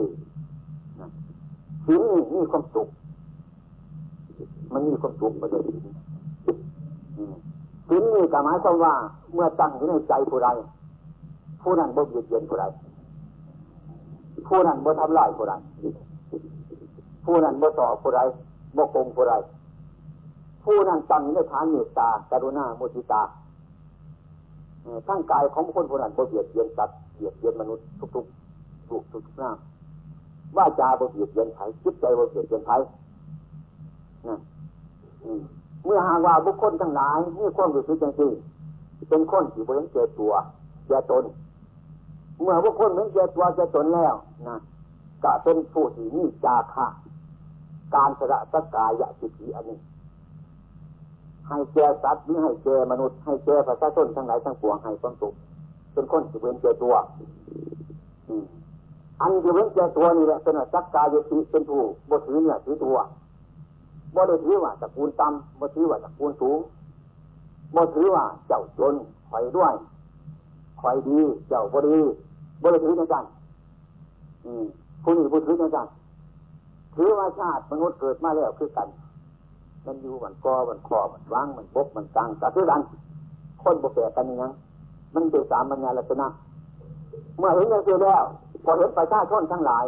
[1.00, 1.08] นะ
[1.84, 2.88] สีนี้มีความสุข
[4.72, 5.62] มันมีความสุขประเดี๋ย
[7.88, 8.94] สินนี่ก็หมายความว่า
[9.34, 10.48] เมื่อตั้งอยู่ในใจผู้ใด
[11.62, 12.64] ผู้นั้นบ่เบียดเบียนผู้ใด
[14.48, 15.54] ผู้นั้นบ่ทำลายผู้ใด
[17.24, 18.20] ผู้นั้นบ่ต่อผู้ใด
[18.76, 19.34] บ่โกงผู้ใด
[20.66, 23.22] ผู้นั้นตั้งในฐานเมตตา กรุณาโมทิตา
[25.06, 29.50] ทั้งกายของคนผู้นั้นบ่เบียดเบียนสัตว์เบียดเบียนมนุษย์ทุกๆทุกทุกหน้า
[30.56, 32.74] ว่าจาบ่เบียดเบียนใครจิตใจบ่เบียดเบียนใคร
[34.28, 34.38] นะ
[35.84, 40.32] เมื่อหากว่าบุคคลทั้งหลายมีความรู้สึกจริงๆเป็นคนที่บริเจตัว
[40.86, 41.24] เจตน
[42.42, 44.14] เมื่อบุคคลเหมือนเจตัวเจตนแล้ว
[44.48, 44.56] นะ
[45.24, 46.86] ก็เป็นผู้ที่มีจาคะ
[47.94, 49.78] การสระสกายะจิตีอันนี้
[51.48, 55.34] ให้แก่สัตว์หรือให้แก่มนุษย์ให้แก่ประชาชนทั้งหลายทั้งปวงให้ความสุข
[55.92, 56.94] เป็นคนที่เว้นเจตัว
[59.20, 62.96] อันที่เว้นเจตัวนี่แหละเป็นสักกายะจิเป็นผู้บถือเนี่ยถือตัว
[64.14, 66.58] บ่ได้ถือว่าตระกูลต่ำบ่ถือว่าตระกูลสูง
[67.74, 68.94] บ่ถือว่าเจ้าจน
[69.30, 69.74] คอยด้วย
[70.80, 71.18] คอยดี
[71.48, 72.00] เจ้าบ่ดี
[72.62, 73.24] บ่ได้ถือในกัน
[75.02, 75.86] ผู้นี้บ่ถือในกัน
[76.94, 78.88] ถือว่าชาติมนุษย์เกิดมาแล้วคือกัน
[79.86, 82.80] มันอยู่มันกอมันคอมันว่างมันบกมันกลางแต่คือกัน
[83.62, 84.52] คนบกแก่กันยัง
[85.14, 86.26] มันเป็นสามัญญาลักษณะ
[87.38, 88.22] เมื่อเห็นอย่างเดียวแล้ว
[88.64, 89.84] พอเห็นประชาชนทั้งหลาย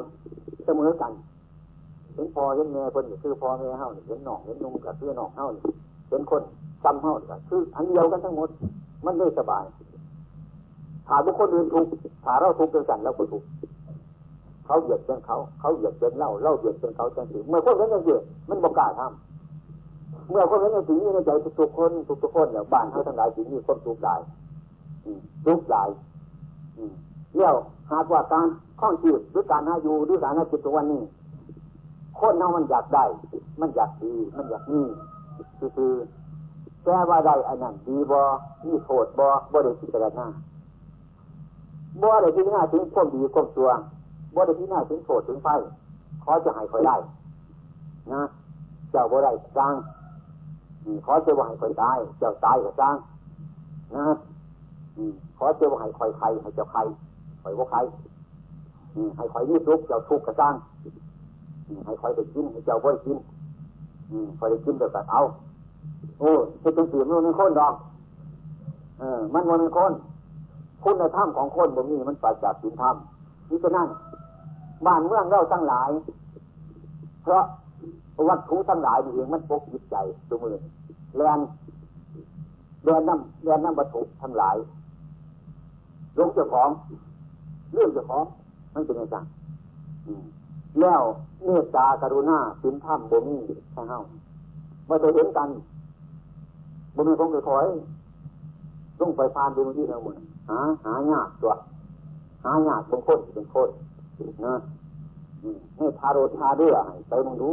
[0.64, 1.12] เสมอกัน
[2.14, 5.46] เห็นพอเห็นแม่คนคือพอแม่เฮาเห็นหนองเห็นนุ่งกับเพื่อหนองเฮา
[6.08, 6.42] เห็นคน
[6.84, 7.12] จำเฮา
[7.48, 8.48] คืออันเดียวกันทั้งหมด
[9.04, 9.64] มันได้สบาย
[11.06, 11.86] ถ้าบุคคลอื่นทุก
[12.24, 13.42] ถ้าเราทุกเป็นกันเราก็ทุก
[14.66, 18.16] เขาเหยียดเป็นเขา เขาเหยียดเป็นเล่าเล่าเหยียดเป็นเขาจังสีเมื่อคนเห็นอย่างนี้
[18.48, 19.27] มันบอกกล้าทำ
[20.30, 21.30] เมื่อคนเห็นอย่างนี้ในใจ
[21.60, 21.90] ทุกๆคน
[22.22, 24.20] ทุกๆคนเนี่ยบ้านเขาทั้งหลายสิ่งนี้คนทุกหลาย
[25.46, 25.88] ทุกหลาย
[27.34, 27.54] เลี้ยว
[27.92, 28.46] หากว่าการ
[28.80, 31.02] ข้องชีวิตหรือการหาอยู่หรือการหาจิตตัวนี้
[32.18, 33.04] คนเรามันอยากได้
[33.60, 34.86] มันอยากดี มันอยากนี่
[35.76, 35.92] คือ
[36.84, 38.22] แก้ว่าได้อันนั้นดีบอ
[38.66, 40.26] มีโทษบอบอได้พิจารณา
[42.02, 43.70] บ่ได้พิจารณาถึงความดีความชั่ว
[44.34, 45.48] บ่ได้พิจารณาถึงโทษถึงไฟ
[46.22, 46.96] ขอจะให้คอยได้
[48.12, 48.22] นะ
[48.90, 49.74] เจ้าบ่ได้สร้าง
[51.06, 52.96] ขอจะว่าให้คอยตาย เจ้าตายก็สร้าง
[53.96, 54.06] นะ
[55.38, 56.80] ขอจะว่าให้คอยใครให้เจ้าใคร
[57.42, 57.78] คอยว่าใคร
[59.16, 60.54] ให้คอยมีทุกเจ้าทุกข์ก็สร้าง
[61.86, 63.16] ให้คอยได้กินให้เจ้าบ่ได้กิน
[64.38, 65.20] คอยได้กินเดี๋ยวก็เอา
[66.20, 66.30] โอ้
[66.60, 67.74] เป็นจังสีมันเป็นคนดอก
[68.98, 69.92] เออ มันมันเป็นคน
[70.84, 72.96] คุณธรรมของคนบ่มีมันปราจากศีลธรรม
[73.50, 73.88] นี่ก็นั่น
[74.86, 75.90] บ้านเมืองเราทั้งหลาย
[77.22, 77.42] เพราะ
[78.28, 79.96] วัตถุทั้งหลายนี่เองมันปกจิตใจ
[80.28, 80.56] ตัวมือ
[81.16, 81.38] แรง
[82.84, 84.56] เรียนน้ำเรียนน้ำวัตถุทั้งหลาย
[86.18, 86.68] ลงเจ้าของ
[87.72, 88.24] เรื่องเจ้าของ
[88.74, 89.16] มันเป็นยังไง
[90.80, 91.02] แล้ว
[91.44, 93.36] เมตตากรุณาสินธรรมบ่มี
[93.72, 93.98] ใช่เฮา
[94.86, 95.48] เมื่อจะเห็นกัน
[96.94, 97.66] บ่มีคงคอย
[99.00, 100.14] ต้องไปพานดูที่เราหมด
[100.48, 101.52] หาหายากตัว
[102.44, 103.68] หายากเป็นคนเป็นคน
[104.46, 104.54] นะ
[105.78, 106.76] นี่ทาโรทาเรือ
[107.08, 107.50] ไปมึงดู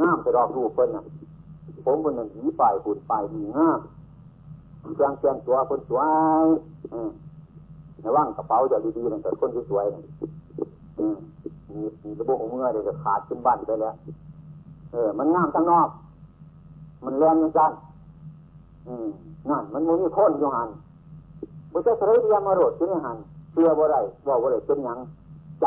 [0.00, 1.04] งามไปรอกรูปเพิ่นน่ะ
[1.86, 3.80] ผมคนหนึ่งหีปายฝุ่นปายดีงาม
[4.96, 6.00] เชียงเชียงตัวคนสว
[6.44, 6.46] ย
[8.04, 10.02] ระว่างกระเป๋าจะดีๆนั่นแต่คนที่สวยนี่
[11.70, 13.94] มีมีระบบเมื่อเดี๋ยวจะขาดขึ้นบ้านไปแล้ว
[14.92, 15.88] เออ มันงามทั้งนอก
[17.04, 17.70] มันแรงยังจัง
[18.88, 19.08] อืม
[19.50, 20.68] นั่นมันมีคนอยู่หัน
[21.72, 23.16] บุตรสระเดียมารดที่นี่หัน
[23.52, 24.98] เชื่อบ่ไรบอกบ่ไรเป็นยัง
[25.60, 25.66] ใจ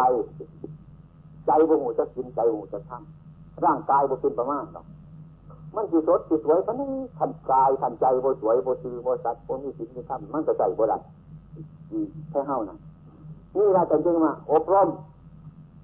[1.46, 4.86] ใจบ่หูจะกินใจหูจะทำร่างกายบ่เป็นประมาณหรอก
[5.76, 10.98] มันสิสดสิสวยพันนี้ทันกายทันใจบ่สวยบ่ซื่อบ่สัตว์บ่มีสิ่งที่ทำมันก็ใจบ่ได้
[12.30, 12.78] แค่เฮานะ
[13.56, 14.90] นี่เราจะจึงมาอบรม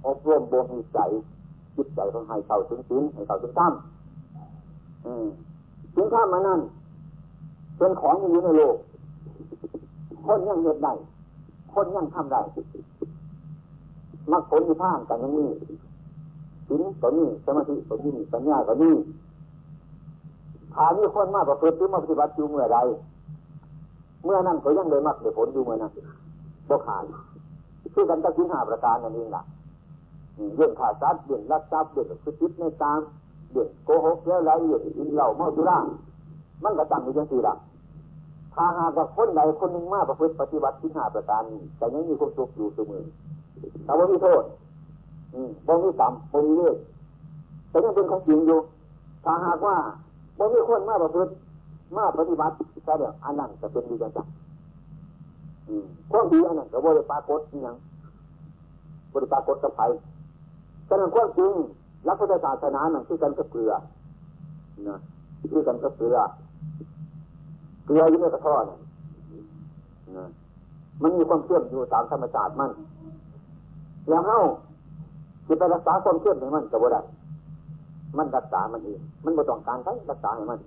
[0.08, 1.00] อบรมบ่มีใจ
[1.76, 3.74] จิตใจของให้เข้าถึงศีลให้เข้าถึงธรรม
[5.96, 6.60] ถึงธรรมมานั่น
[7.78, 8.76] เป็นของมีอยู่ในโลก
[10.26, 10.94] คนยังเหตุได้
[11.74, 12.42] คนยังทำได้
[14.32, 15.48] มักผลที่ผ่านกันยังมี
[16.68, 18.90] สินก็มีสมาธิก็มีสัญญาก็มี
[20.76, 22.78] ถามีคนมากประพฤติหรือมาปฏิบัติอยู่เมื่อใด
[24.24, 25.92] เมื่อนั้นเขายังเลยมักเลยผลอยู่เมื่อนั้น
[26.70, 27.04] บ่ขาย
[27.94, 29.44] คือกันตะกินหาประการนั่นเองล่ะ
[30.56, 33.00] เรื่องขาดซัดเรื่องรักทรัพย์เรื่องสุจิตในตาม
[33.52, 35.78] เรื่องโกหกแล้วไรเรื่องอินเหล่าเมาสุรา
[36.64, 37.56] มันก็ตั้งอยู่ยังสี่ละ
[38.54, 43.04] ถ้าหากว่าคนใดคนหนึ่งมาประพฤติปฏิบัติที่หาประการนี้แต่ยังมีความสุขอยู่เสมอ
[43.86, 44.44] แต่ว่ามีโทษ
[45.34, 46.76] อืมบ่มีกรรมบ่มีเลือด
[47.70, 48.60] แต่ยังเป็นของจริงอยู่
[49.26, 49.76] ถ้าหากว่า
[50.38, 51.32] บ่มีคนมาประพฤติ
[51.98, 52.54] มาปฏิบัติ
[52.86, 54.28] แต่เดี๋ยวอันนั้นจะเป็นดีจังจัง
[56.12, 57.76] ความดีอันนั้นก็บริปากฏอย่าง
[59.14, 59.86] บริปากฏกับไผ่
[60.88, 61.54] ฉะนั้นความจริง
[62.08, 63.72] รักพุทธศาสนานั่นคือกันกับเกลือ
[64.88, 64.98] นะ
[65.52, 66.18] คือกันกับเกลือ
[67.86, 68.64] เกลืออยู่ในกระท้อน
[70.18, 70.28] นะ
[71.02, 72.72] มันมีความเชื่อมอยู่ตามธรรมชาติมัน
[74.10, 74.38] แล้วเฮา
[75.48, 77.02] จะไปรักษาความเชื่อมให้มันกับบ่ได้
[78.18, 80.60] มันรักษามันเองมันบ่ต้องการใช้รักษาให้มัน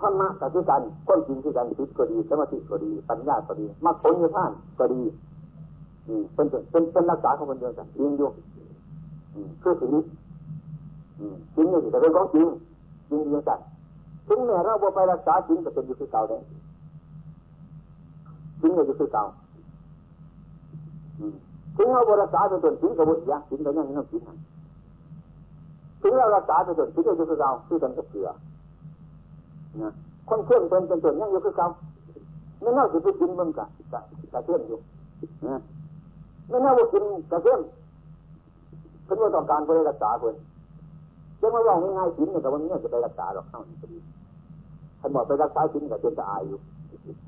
[0.00, 5.00] ธรรมะกับที่กันคนจริงที่กันคิดก็ดีสมาธิก็ดีปัญญาก็ดีมรรคผลนิพพานก็ดี
[6.34, 8.28] เป็นเป็นเป็นรักษาของคนเดียวกันจริงอยู่
[9.62, 10.02] คือสิ่งนี้
[11.54, 12.46] จริงนี่แต่เป็นของจริง
[13.10, 13.58] จริงเดียวกัน
[14.28, 16.38] ถึงแม้เราบ่ไปรักษาจริงก็เป็นอยู่คือเก่าได้
[18.60, 19.24] จริงอยู่คือเก่า
[21.76, 24.22] ถึงเราบรักษาจนจนจริงก็บ่ยากจริงก็ยังยังจริง
[26.02, 28.28] ถึงเรารักษาจนจนจริงก็อยู่คือเก่าคือกันกับเสือ
[29.82, 29.92] นะ
[30.28, 31.66] คนเชื่อมเป็นจนจนยังอยู่คือเก่า
[32.62, 34.00] ไม่น่าจะไปกินมึงกะกะ
[34.32, 34.78] กะเชื่อมอยู่
[35.48, 35.60] นะ
[36.48, 37.60] ไม่น่าว่ากินกะเชื่อม
[39.04, 40.34] เพื่อต้องการเพื่อรักษาเพื่อน
[41.40, 43.98] จะมาว่าง่ายๆสินเนี่ยกับวันนี้จะไปรักษาหรอกเท่านี้พอดี
[45.00, 46.58] ท่านบอกไปรักษาสินกับเจนจะอายอยู่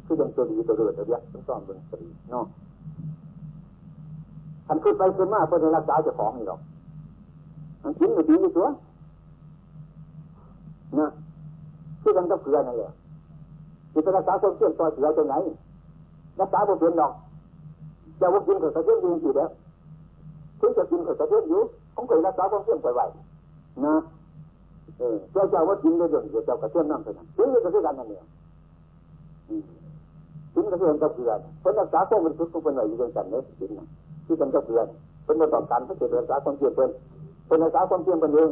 [0.06, 2.44] คือยังตัวดีตัวเดือดตัวเดียต้องซ่อมเป็นพอดีเนาะ
[4.66, 6.60] ท่านขึ้นไปขึ้นมาเพื่อรักษาเจ้าของนี่หรอก
[7.82, 8.66] มันสินก็ดีอยู่ตัว
[10.98, 11.08] นะ
[12.02, 12.90] ที่กันก็เกลือนั่นแหละ
[13.92, 15.34] จิตรักษาคนเชื่อมต่อเสือจะไหน
[16.40, 17.12] รักษาบุญเป็นดอก
[18.20, 19.50] จะว่ากินกับกระเทียมยิงอยู่แล้ว
[20.60, 21.60] ถึงจะกินกับกระเทียมอยู่
[21.94, 23.04] ผมเคยรักษาความเชื่อมไปไว้
[23.84, 23.94] นะ
[24.98, 28.24] เออเจ้าเจ้าว่ากินได้ด้วยเจ้ากระเทียมน้ำเท่านั้นถึงจะคือกันนั่นเอง
[30.54, 33.86] ถึงกระเทียมกับเกลือคนรักษาความเป็นทุกข์เป็นไหวอยู่ด้วยกันเนี่ยถึงนะ
[34.26, 34.80] ที่กันกับเกลือ
[35.24, 36.90] เป็นมาต่อการเพื่อรักษาความเชื่อมเป็น
[37.52, 38.50] เป็นรักษาความเชื่อมเป็นเอง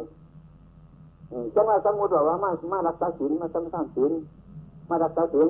[1.55, 4.11] จะมาสมมติว่ามามารักษาศีลมาสมทานศีล
[4.89, 5.47] มารักษาศีล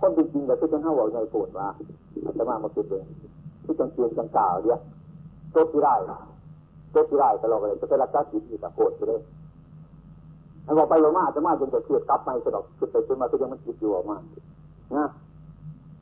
[0.00, 1.68] คนจริงๆก็คือเป็นห้าวใหญ่โกรธว่า
[2.26, 3.04] อาตมามาคิดเอง
[3.64, 4.80] ที่จังเกียนจังกล่าวเดียว
[5.52, 5.94] โตที่ได้
[6.92, 9.20] โตที่ได้ตลอดเลยจะไปรักษาศีลอยู่แต่โกรธไปเลย
[10.64, 14.16] แล้บอกไปว่ามาอาตมาจนจะเครียดกลับไปสะดอกคิดไปคิดมาก็ยังมันคิดอยู่ออกมา
[14.96, 15.06] นะ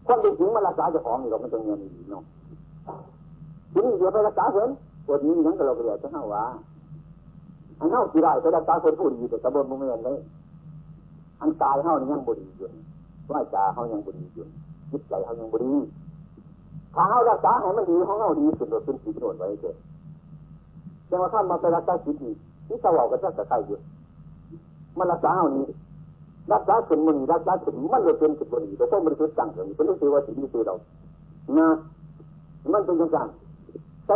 [0.07, 2.23] คนจริงๆมารักษาเจ้าของนี่เราไม่ต้องเงินเนาะ
[3.73, 6.45] ทีนี้เดี๋ยวไปรักษาเพิ่นป วดนี้ยังก็เราเรียกจะห้าว่า
[7.79, 10.19] อันเน่าสีได้ก็ได้ตาคนผู้ดีแต่กระบวนมุเมนเลย
[11.41, 12.69] อันกายเฮานี่ยังบุรีอยู่
[13.31, 14.47] ว่าจาเฮายังบุรีอยู่
[14.91, 15.73] จิตใจเฮายังบุรี
[16.95, 19.71] ถ้าเฮารักษาให้มันดีของเฮาดีสุดโดดเป็นสีโดดไว้เจ้
[21.11, 22.35] จังว่าข้ามมาไปรักษาจิตนี่
[22.67, 23.79] ที่สว่างกันจะกระไยอยู่
[24.99, 25.67] มันรักษาเฮานี้
[26.53, 30.75] รักษาขึ้นมันรักษาขึ้นมันเลยเป็นสุดบุรีแต่พวกมันคือตั้งเลยเป็นรู้สึกว่าสิ่งที่เรา
[31.59, 31.69] นะ
[32.73, 33.47] มันเป็นยังไงแต่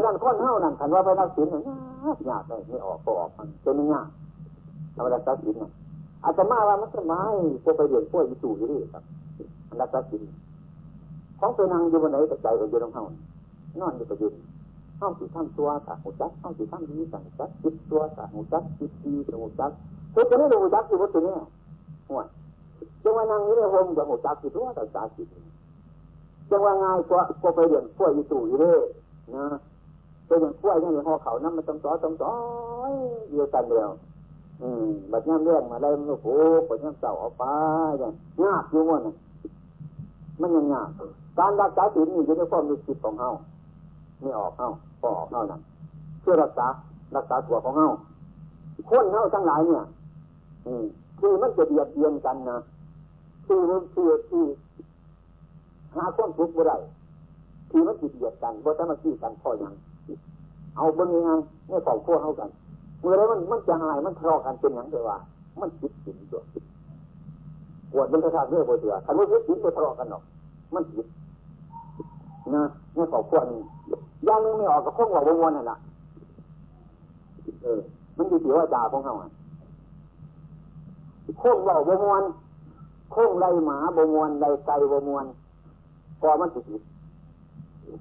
[0.04, 1.62] ด้านข้อนเฮานั่นคันว่าไปรักศีลเนี่ย
[2.30, 4.08] ยากเลยไม่ออกก็ออกมันเป็นไม่ยาก
[4.94, 5.70] ทำรักษาศีลเนี่ย
[6.24, 7.20] อาจจะมาว่ามันจะไม้
[7.62, 9.02] พวกไปเรียนพวกอิสูอยู่นี่ครับ
[9.80, 10.22] รักษาศีล
[11.38, 13.04] ของไปนั่งอยู่บนไหนแต่ใจก็อยู่ตรงเฮา
[13.80, 14.38] นอนอยู่ประยุทธ์
[15.00, 19.70] ห้องสิทำตัวสาหูจักห้องสิทำดีสังจักจิตตัวสาหูจักจิตดีสาหูจัก
[20.12, 21.34] เพวกนี้หูจักอยู่บนตัวนี้
[22.08, 22.20] หัว
[23.02, 25.28] จังว่านั่งอยู่ในโฮมจะหูจักอยู่ตัวรักษาจิต
[26.50, 28.76] จังว่าง่ายกว่าก็ไปเรียนพวกอิสูอยู่นี่
[29.34, 29.44] นะ
[30.32, 32.34] เป็นอย่างกล้วยนี่ห่อเขาน้ำมันต้องต่อต้องต่อ
[32.90, 32.92] ย
[33.30, 33.90] เดียวกันเดียว
[34.62, 36.26] อืมแบบย่ำเรื่องมาได้มันโอ้โห
[36.66, 37.44] ปวดย่ำเสาเอาไป
[37.98, 38.12] อย่าง
[38.42, 39.02] ยากอยู่มั่น
[40.40, 40.88] มันยังยาก
[41.38, 43.30] การรักษาศีลอยู่ในความรู้สึกของเฮา
[44.20, 44.68] ไม่ออกเฮา
[45.00, 45.60] พอออกเฮานั่น
[46.20, 46.66] เพื่อรักษา
[47.16, 47.88] รักษาตัวของเฮา
[48.90, 49.84] คนเฮาทั้งหลายเนี่ย
[50.66, 50.84] อืม
[51.20, 52.58] คือมันจะเบียดเบียนกันนะ
[53.46, 54.44] คือมันคือที่
[55.94, 56.76] หาความทุกข์บ่ได้
[57.70, 59.74] ที่มันจิตเบียดกันบ่สามัคคีกันพอยัง
[60.76, 61.30] เอาบนยังไง
[61.68, 62.48] ไม่ฝ่ขั้วเข้ากัน
[63.00, 65.16] เมื่อไรมันมันจะหายมันทะเลาะกันเป็นอย่างเดียวว่า
[65.60, 66.42] มันจิตสินตัว
[67.92, 70.22] ปวดมันกระทาเรื่องปวดเสือคันว่าจิตสินไปทะเลาะกันหรอก
[70.74, 71.06] มันจิต
[72.54, 72.62] นะ
[72.94, 73.60] ไม่ฝ่อขั้วนี่
[74.26, 75.78] ย่างนึงไม่ออกก็คงว่าวนๆนั่นแหละ
[77.62, 77.80] เออ
[78.16, 79.14] มันอยู่ที่ว่าจ่าของเขา
[81.38, 82.22] โค้งเราบมวน
[83.12, 85.24] โค้งไรหมาบมวนไรไก่บมวน
[86.20, 86.82] พอมันติด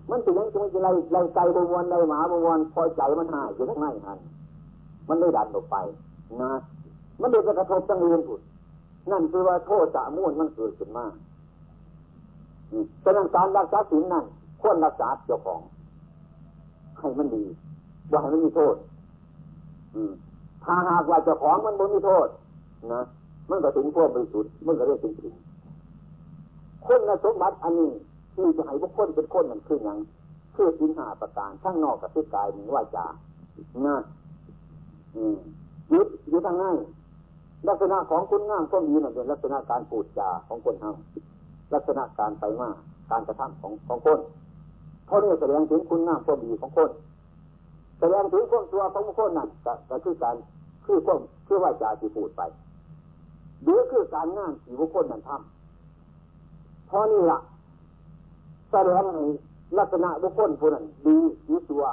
[0.10, 4.20] มันถึงยังมันจะไล่ไล่ใจบวรไล่หมาบวรพอใจมันหายอยู่ข้างในหัน
[5.10, 5.76] มันได้ดันออกไป
[6.42, 6.52] นะ
[7.22, 8.42] มันเดือดกระทบจังเรียนผุด
[9.12, 11.06] นั่นคือว่าโทษจะมุ่นมันเกิดขึ้นมา
[13.04, 14.26] ฉะนั้นการรักษาศีลนั่น
[14.62, 15.62] ควรรักษาเจ้าของ
[17.00, 17.44] ให้มันดี
[18.12, 18.76] ว่าให้มันมีโทษ
[19.96, 20.12] อืม
[20.64, 22.28] ถ้าหากว่าเจ้าของมันไม่มีโทษ
[22.94, 23.02] นะ
[23.50, 25.34] มันก็ถึงพวกบริสุทธิ์มันก็เรียกถึงถึง
[26.86, 27.92] คนสมบัติอันนี้
[28.36, 29.98] ที่จะให้บุคคลเป็นคนนั่นคืออย่าง
[30.56, 33.06] คือสินหาประการทั้งนอกกับที่กายหนึ่งว่าจา
[33.86, 33.96] นะ
[35.94, 36.78] ยึดยึดทางง่าย
[37.68, 42.70] ลักษณะของคุณงามก็มีนั่นเป็นลักษณะการพูดจาของคนทำลักษณะการไปมา
[43.12, 44.20] การกระทำของของคน
[45.06, 46.90] เพราะนี่แสดงถึงคุณงามก็มีของคน
[48.00, 49.50] แสดงถึงความตัวของคนนั่น
[49.90, 50.36] ก็คือการ
[50.86, 52.42] คือความคือว่าจาที่พูดไป
[53.64, 57.40] หรือคือการงานที่บุคคลนั้นทำเพราะนี่ละ
[58.72, 59.24] แสดงให้
[59.78, 61.16] ลักษณะบุคคลผู้นั้นดี
[61.48, 61.84] ดีตัว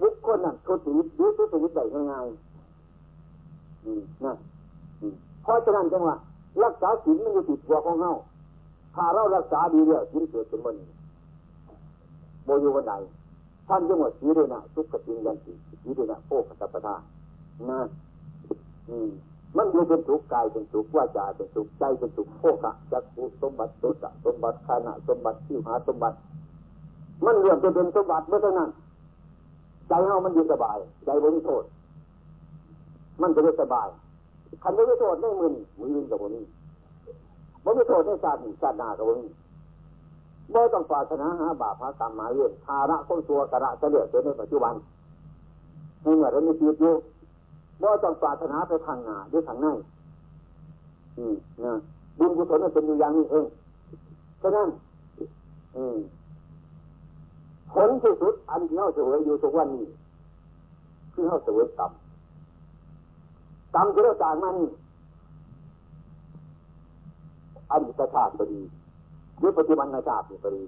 [0.00, 4.32] บุคคลนั้นทุติวิตดีทุติวิตได้ง่ายๆนะ
[5.42, 6.16] เพราะฉะนั้นจังหวะ
[6.64, 8.10] รักษาศีลมันอยู่ติดตัวของเรา
[8.94, 10.88] ถ้าเรารักษาดีเดียวศีลเกิดเป็นวันนี้
[12.44, 12.94] โมยุวันใด
[13.68, 15.52] ท่านจังหวะสีเดนะทุกขติยันติ
[15.82, 16.94] สีเดนะโภคสัพพทา
[17.70, 17.80] นะ
[18.88, 19.10] อืม
[19.56, 26.16] มันอยู่เป็นสุขกายเป็นสุขว่าจาเป็นสุขใจเป็นสุขโภคะจักขุสมบัติโสตสมบัติขณะสมบัติที่หาสมบัติ
[27.24, 28.70] มันเรื่องจะเป็นสมบัติเมื่อนั้น
[29.88, 31.64] ใจเฮามันอยู่สบายใจบริโทษ
[33.20, 33.88] มันจะได้สบาย
[34.62, 36.44] คันไม่ได้โทษได้มือนมือยืนกับนี้
[37.62, 39.28] ไม่โทษได้ชาติชาติหน้ากับนี้
[40.52, 44.74] ไม่ต้องปรารถนาหาบาปหากรรมมาเรื่องภาระของตัวกระระเฉลี่ยในปัจจุบัน
[46.02, 46.94] ในเมื่อเรามีชีวิตอยู่
[47.82, 49.66] ว่าต้องปรารถนาไปทางหน้าหรือทางใน
[51.18, 51.72] อืมนะ
[52.18, 53.46] บุญกุศลเป็นอยู่อย่างนี้เอง
[54.42, 54.68] ฉะนั้น
[55.76, 55.96] อืม
[57.72, 59.86] ผลที่สุดอันที่เขาเสวยอยู่ทุกวันนี้
[61.14, 61.92] คือเขาเสวยกรรม
[63.74, 64.68] กรรมที่เราจ่ายมานี่
[67.70, 68.60] อดีตชาติพอดี
[69.38, 70.62] หรือปัจจุบันชาติพอดี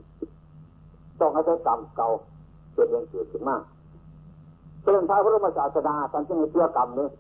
[1.21, 2.09] ต้องอาศัยกรรมเก่า
[2.75, 3.57] เป็นเรื่องเกิดขึ้นมา
[4.89, 7.11] เรื่องท้าพระบรมศาสดาท่านจึงเชื่อกรรมเนี่ย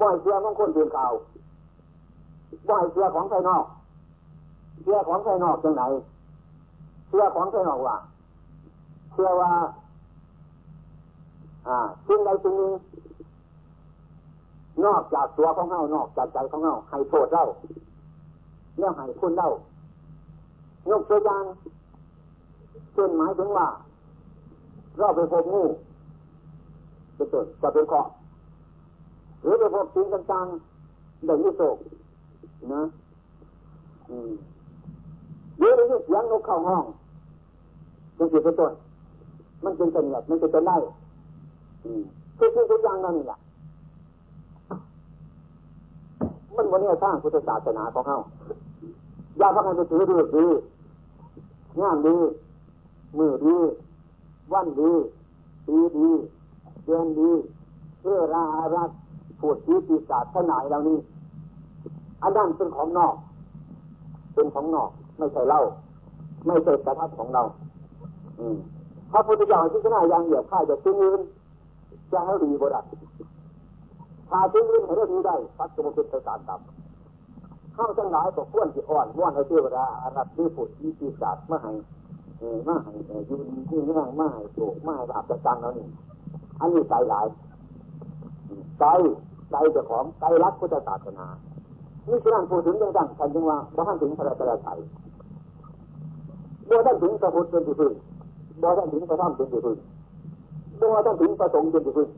[0.00, 1.12] บ่อยเชื่อของคนเพียงข่าว
[2.68, 3.64] บ่อยเชื่อของภายนอก
[4.82, 5.82] เชื่อของภายนอกจังไหน
[7.08, 7.96] เชื่อของภายนอกว่า
[9.12, 9.50] เชื่อว่า
[11.68, 12.72] อ่าสิ่งใดสิ่งหนึ่ง
[14.84, 17.46] นอกจากตัวของเฮานอกจากใจของเฮาให้โทษเล่า
[18.78, 19.50] เนี่ยให้คุณเล่า
[20.90, 21.44] ยกตัวอย่าง
[22.92, 23.68] เช่นหมายถึงว่า
[24.98, 25.64] เราไปพบงู
[27.14, 28.06] เป็นต้นจะเป็นเคาะ
[29.42, 31.76] หรือไปพบสิ่งต่างๆได้ยินโศก
[32.74, 32.82] นะ
[35.58, 36.84] หรือได้ยินเสียงนกเข้าห้อง
[38.16, 38.72] เป็นสิ่งเป็นต้น
[39.64, 40.76] มันเป็นเสนียดมันจะเป็นได้
[42.38, 43.38] คือคือทุกอย่างนั่นแหละ
[46.56, 48.18] มันวันนี้สร้างพุทธศาสนาของเขา
[49.38, 50.46] อยากพักกันจะถือดีดี
[51.80, 52.16] งานดี
[53.18, 53.56] มือดี
[54.52, 54.92] วันดี
[55.66, 56.08] ปีดี
[56.84, 57.30] เดือนดี
[58.00, 58.44] เพื่อรา
[58.76, 58.90] รัก
[59.40, 60.98] ผูดชีปีศาจท่านไหนเหล่านี้
[62.22, 63.14] อันนั้นเป็นของนอก
[64.34, 65.62] เป็นของนอก ไม่ใช่เล่า
[66.46, 67.42] ไม่ใช่สภาพของเรา
[68.38, 68.56] อืม
[69.12, 71.20] พระพุทธเจ้าที่ขณะยังเหยียบข้าจะซึ้งยืน
[72.12, 72.84] จะให้ดีบดัด
[74.30, 81.72] ถ้าซึ้งยืนให้ได้ดีได้พัดสมุทรประสานต่ำข้าวจังหลายก็ขวนที่อ่อนม้วนให้เทวดาอารักที่ผุดที่ปีศาจมาให้
[82.68, 82.92] มาให้
[83.30, 85.86] ยืนที่นั่งมาให้โศกมาให้บาปจังแล้วนี่
[86.60, 87.26] อันนี้ใจหลาย
[88.78, 88.84] ใจ
[89.50, 91.26] ใจเจ้าของใจรักพุทธศาสนา
[92.08, 94.78] นี่คือการพูดถึงยังดังฉันจึงว่าพระท่านถึงพระราชาไทย
[96.68, 97.92] บัวท่านถึงพระพุทธเป็นที่พึ่ง
[98.62, 99.78] บัวท่านถึงพระธรรมเป็นที่พึ่ง
[100.80, 102.08] บัวท่านถึงพระสงฆ์เป็นที่พึ่ง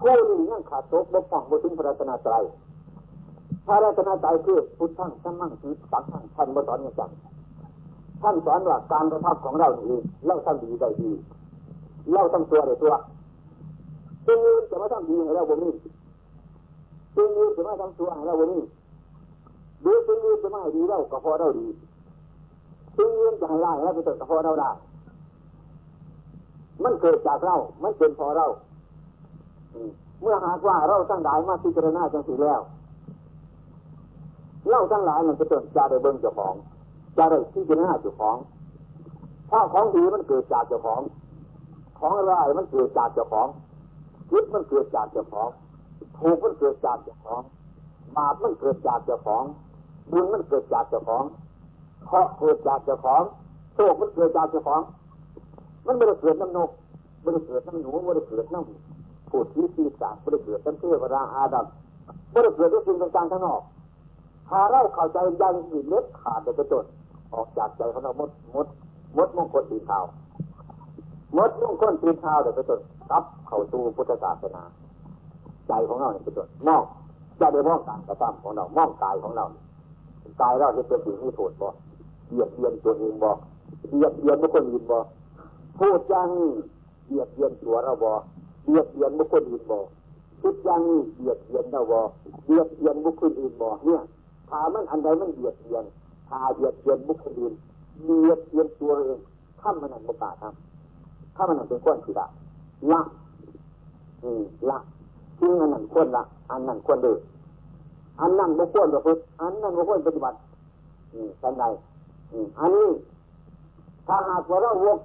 [0.00, 2.30] ผู้นี้ยังขาดตกบกพร่องบถึงพระราชนาใจ
[3.66, 7.10] พระราชนาใจคือพุทธังสัมมั่งคือสังฆังท่านบสอนอย่างจัง
[8.22, 11.10] ท่านสอนว่าการกระทำของเรานี่เราทำดีได้ดี
[12.12, 12.94] เราต้องตัวได้ตัว
[14.28, 15.70] สิ่งนี้จะมาทำดีให้เราบ่มี
[17.16, 18.58] สิ่งนี้จะมาทำตัวให้เราบ่มี
[19.82, 21.66] หรือสิ่งนี้จะมาให้ดีเราก็พอเราดี
[22.96, 24.70] สิ่งนี้จะให้ได้เราก็พอเราได้
[26.82, 28.46] มันเกิดจากเรา มันเป็นพอเรา
[30.22, 32.60] เมื่อหากว่าเราทั้งหลายมาพิจารณาจังสีแล้ว
[34.70, 36.54] เราทั้งหลายมันจะเกิดจะได้เบิ่งเจ้าของ
[37.16, 38.36] จะได้พิจารณาเจ้าของ
[39.50, 41.00] ถ้าของดีมันเกิดจากเจ้าของ
[41.98, 43.48] ของร้ายมันเกิดจากเจ้าของ
[44.30, 45.48] คิดมันเกิดจากเจ้าของ
[46.18, 47.42] ถูกมันเกิดจากเจ้าของ
[48.16, 49.44] บาปมันเกิดจากเจ้าของ
[50.10, 51.24] บุญมันเกิดจากเจ้าของ
[52.06, 53.22] เคราะเกิดจากเจ้าของ
[53.74, 54.80] โชคมันเกิดจากเจ้าของ
[55.86, 56.70] มันไม่ได้เกิดน้ำนก
[57.22, 61.66] ไม่ได้เกิดน้ำหนูไม่ได้เกิดน้ำผูดที่ปีศาจไม่ได้เกิดน้ำเทวดาอาดัม
[62.30, 63.62] ไม่ได้เกิดด้วยสิ่งต่างๆทั้งนอก
[64.50, 66.84] หาเราเข้าใจยังอื่นเล็ดขาดไปจน
[67.34, 68.66] ออกจากใจของเรามดมด
[69.16, 69.98] มดมงคลตีเท้า
[71.36, 72.80] มดมงคลตีเท้าเดี๋ยวไปจน
[73.12, 74.62] รับเข้าสู่พุทธศาสนา
[75.68, 76.82] ใจของเราเนี่ยไปจนมอง
[77.40, 79.44] จะได้มองการกระทำของเรามองกายของเรา
[80.40, 81.68] กายเราเป็นสิ่งที่โทษบ่
[82.28, 83.30] เบียดเบียนตัวเองบ่
[83.90, 84.98] เบียดเบียนบุคคลอื่นบ่
[85.78, 86.50] พูดย่างนี้
[87.06, 88.10] เบียดเบียนตัวเราบ่
[88.64, 89.78] เบียดเบียนบุคคลอื่นบ่
[90.40, 91.98] คิดย่างนี้เบียดเบียนเราบ่
[92.46, 94.00] เบียดเบียนบุคคลอื่นบ่เนี่ย
[94.48, 95.84] ถ้ามันอันใดมันเบียดเบียน
[96.28, 97.54] ถ้าเบียดเบียนบุคคลอื่น
[98.04, 99.18] เบียดเบียนตัวเอง
[99.60, 100.67] ถ้ามันนั่นบุกาทำ
[101.38, 102.26] ถ้ามันนั่นเป็นก้อนสีดา
[102.92, 103.00] ละ
[104.22, 104.78] อืมละ
[105.38, 107.16] ทิ้งอันนั้นควรละ อันนั้นควรดื้อ
[108.20, 110.36] อันนั้นบุควรประพฤติอันนั้นบุควรปฏิบัติ
[111.12, 111.64] อืมเป็นไร
[112.32, 112.88] อืมอันนี้
[114.06, 114.98] ถ้าหากว่าเราวก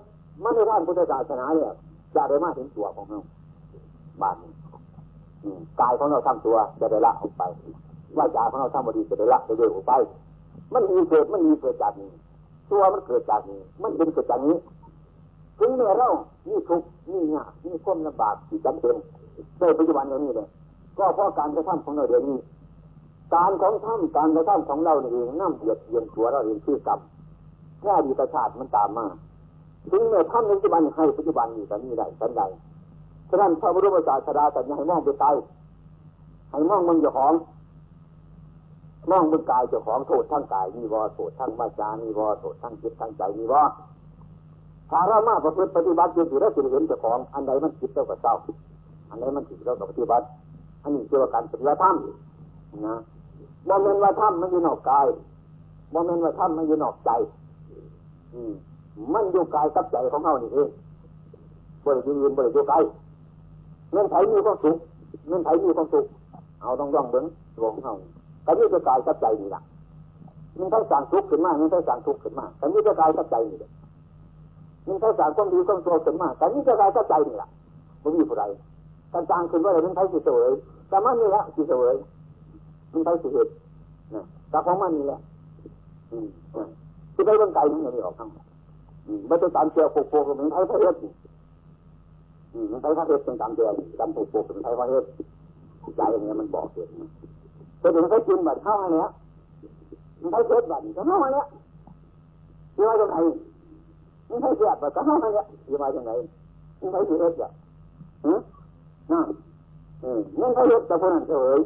[0.43, 1.71] มันในด้านพุทธศาสนาเนี่ย
[2.15, 3.19] จะได้มาถึงตัวของเรา
[4.21, 4.51] บาทนี้
[5.79, 7.43] กายของเราทำตัวจะได้ละออกไป
[8.17, 9.93] ว่าจาของเราทำบดีจะได้ละจะเดินออกไป
[10.73, 12.09] มันมีเกิดมันมีเกิดจากนี้
[12.71, 14.55] ตัวมันเกิดจากนี้ มันเป็นเกิดจากนี้
[15.59, 16.09] ถึงเมื่อเรา
[16.47, 16.81] นี่ทุก
[17.11, 18.95] นี่ยากนี่ความลำบากที่จำเป็น
[19.59, 20.47] ในปัจจุบันอย่างนี้เลย
[20.97, 22.37] ก็เพราะการกระทำของเราเดี๋ยวนี้
[23.33, 26.99] การของท่านการกระทำของเราเองนั่งเบียดเบียนตัวเราเองชื่อกรรม
[27.81, 29.05] แค่ดีประชาติมันตามมา
[29.91, 32.41] ถึงเมื่อท่านปัจจุบันให้ปัจจุบันอยู่แต่นี้ได้สันใด
[33.29, 35.27] ฉะนั้นพระบรมศาสดาแต่ยังให้มองไปไกล
[36.51, 37.33] ให้มองมึงเจ้าของ
[39.09, 43.61] มองมึงกายเจ้าของโทษทั้งกายมีวอโทษทั้งวาจามีวอโทษทั้งจิตทั้งใจมีวอ
[44.89, 48.35] ถ้าเรามาประพฤติปฏิบัติจริงๆแล้วจะเห็นเจ้าของ อันใดมันจิตเท่ากับเจ้า
[49.09, 50.25] อันใดมันจิตเท่ากับปฏิบัติ
[50.83, 51.95] อันนี้เกี่ยวกับการปฏิบัติธรรม
[52.87, 52.95] นะ
[53.65, 55.07] โมเมนว่าธรรมมันอยู่นอกกาย
[55.91, 57.11] โมเมนว่าธรรมมันอยู่นอกใจ
[58.33, 58.53] อืม
[59.13, 60.69] มันอยู่กายกับใจของเขานี่เอง
[61.85, 62.75] บริยืนบริอยู่ไกล
[63.91, 64.77] เงินไถมีความสุข
[65.27, 66.05] เงินไถมีความสุข
[66.61, 67.25] เอาต้องย่องเบิ้ง
[67.61, 67.93] วงเขา
[68.43, 69.61] แต่นี่จะกายกับใจนี่ละ
[70.59, 73.57] มันต้องสั่งทุกข์ขึ้นมามันต้องสั่งทุกข์ขึ้นมาแต่นี่จะกายกับใจนี่
[74.87, 77.49] มันต้องสั่งความดีความชั่วนมากแต่นี่จะกายกับใจนี่แหละ
[78.03, 78.43] มันมีผู้ใด
[79.13, 80.51] การสั่งขึ้นว่าอะไรมันใช้สิเสวย
[80.89, 81.95] แต่มันนี่แหละสิเสวย
[82.91, 83.51] มันใช้สิเหตุ
[84.13, 85.19] นะแต่ของมันนี่แหละ
[87.13, 88.45] ที่ได้เรื่องไกลนี่อย่างนี้ออกทั้งหมด
[89.27, 90.95] ไม่ต้องตามเชียวโปกๆมันใช้พระเทศ
[92.71, 95.03] มันใช้พระเทศเป็นตามเชียวตามโปกๆมันใช้พระเทศ
[95.95, 96.89] ใจอย่างเงี้ยมันบอกเอง
[97.79, 99.07] แต่ถึงเขากินบัตรเข้ามาเนี้ย
[100.21, 101.45] มันใช้เทศบัตรเข้ามาเนี้ย
[102.77, 103.17] ยี่มาจากไหน
[104.29, 106.11] มันใช้เสียบบก็เข้ามาเนี้ยยี่มาจากไหน
[106.79, 107.51] มันใช้เสียบอะ
[108.25, 108.33] ฮึ
[109.11, 109.25] นั่น
[110.03, 111.59] อืมมันใช้เทศแต่คนนั้นเฉย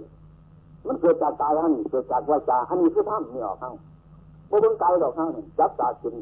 [0.88, 3.74] มันเกิดจากกายอันนี้เกิดจากวาจาอันนี้คือธรรมนี่ออกข้าง
[4.50, 6.16] พวกคนกายดอกข้านี่จับตากิน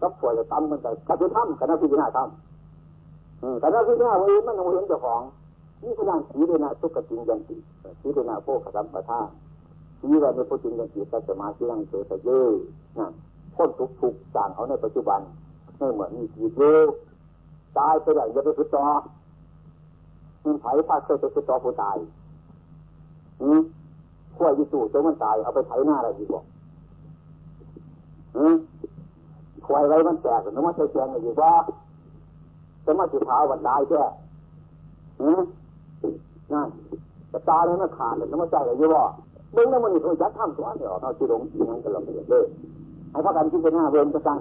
[0.00, 2.28] กับป่วยจะตั้มมันไปถ้าเป็นธรรมคณะพิจารณาธรรม
[3.62, 5.22] คณะพิจารณาวันนี้มันต้องเห็นเจ้าของ
[5.82, 7.56] นี่คือการสีเดนาทุกขจิงยันติ
[8.00, 9.20] สีเดนาโภคสัมปทา
[10.00, 12.28] สีว่าในพุทธิยันติตัสมาสีรังเสตเย
[12.98, 13.06] นะ
[13.56, 15.20] พ้นทุกทุกจางเขาในปัจจุบัน
[15.78, 16.74] ไม่เหมือนมีชีวิตอยู่
[17.78, 18.84] ตายไปไหนอย่าไปสุดต่อ
[20.44, 21.96] มันไผ่พาเคยไปสุดต่อผู้ตาย
[23.42, 23.60] อืม
[24.36, 26.42] ขั้วยิสูจนมันตายเอาไปไถหน้าอะไรดีกว่า
[28.36, 28.54] อืม
[29.66, 31.52] ควายไรมันแตกหรือมันใช้แกงอยู่ว่า
[32.84, 34.02] จะมาสุดท้าวันตายแค่
[35.20, 35.40] อืม
[36.52, 36.68] นั่น
[37.30, 39.04] แต่ตาเนี่ยมันขาดเลยแล้วมันใจอะไรอยู่ว่า
[39.52, 42.46] เบื้องนั้นมันมีคนจัดทำสวนเนี่ยเท่าที่หลงที่นั่นก็ลงไปเลย
[43.12, 44.38] ให้พระกันที่เป็นห้าเวรก็สั่ง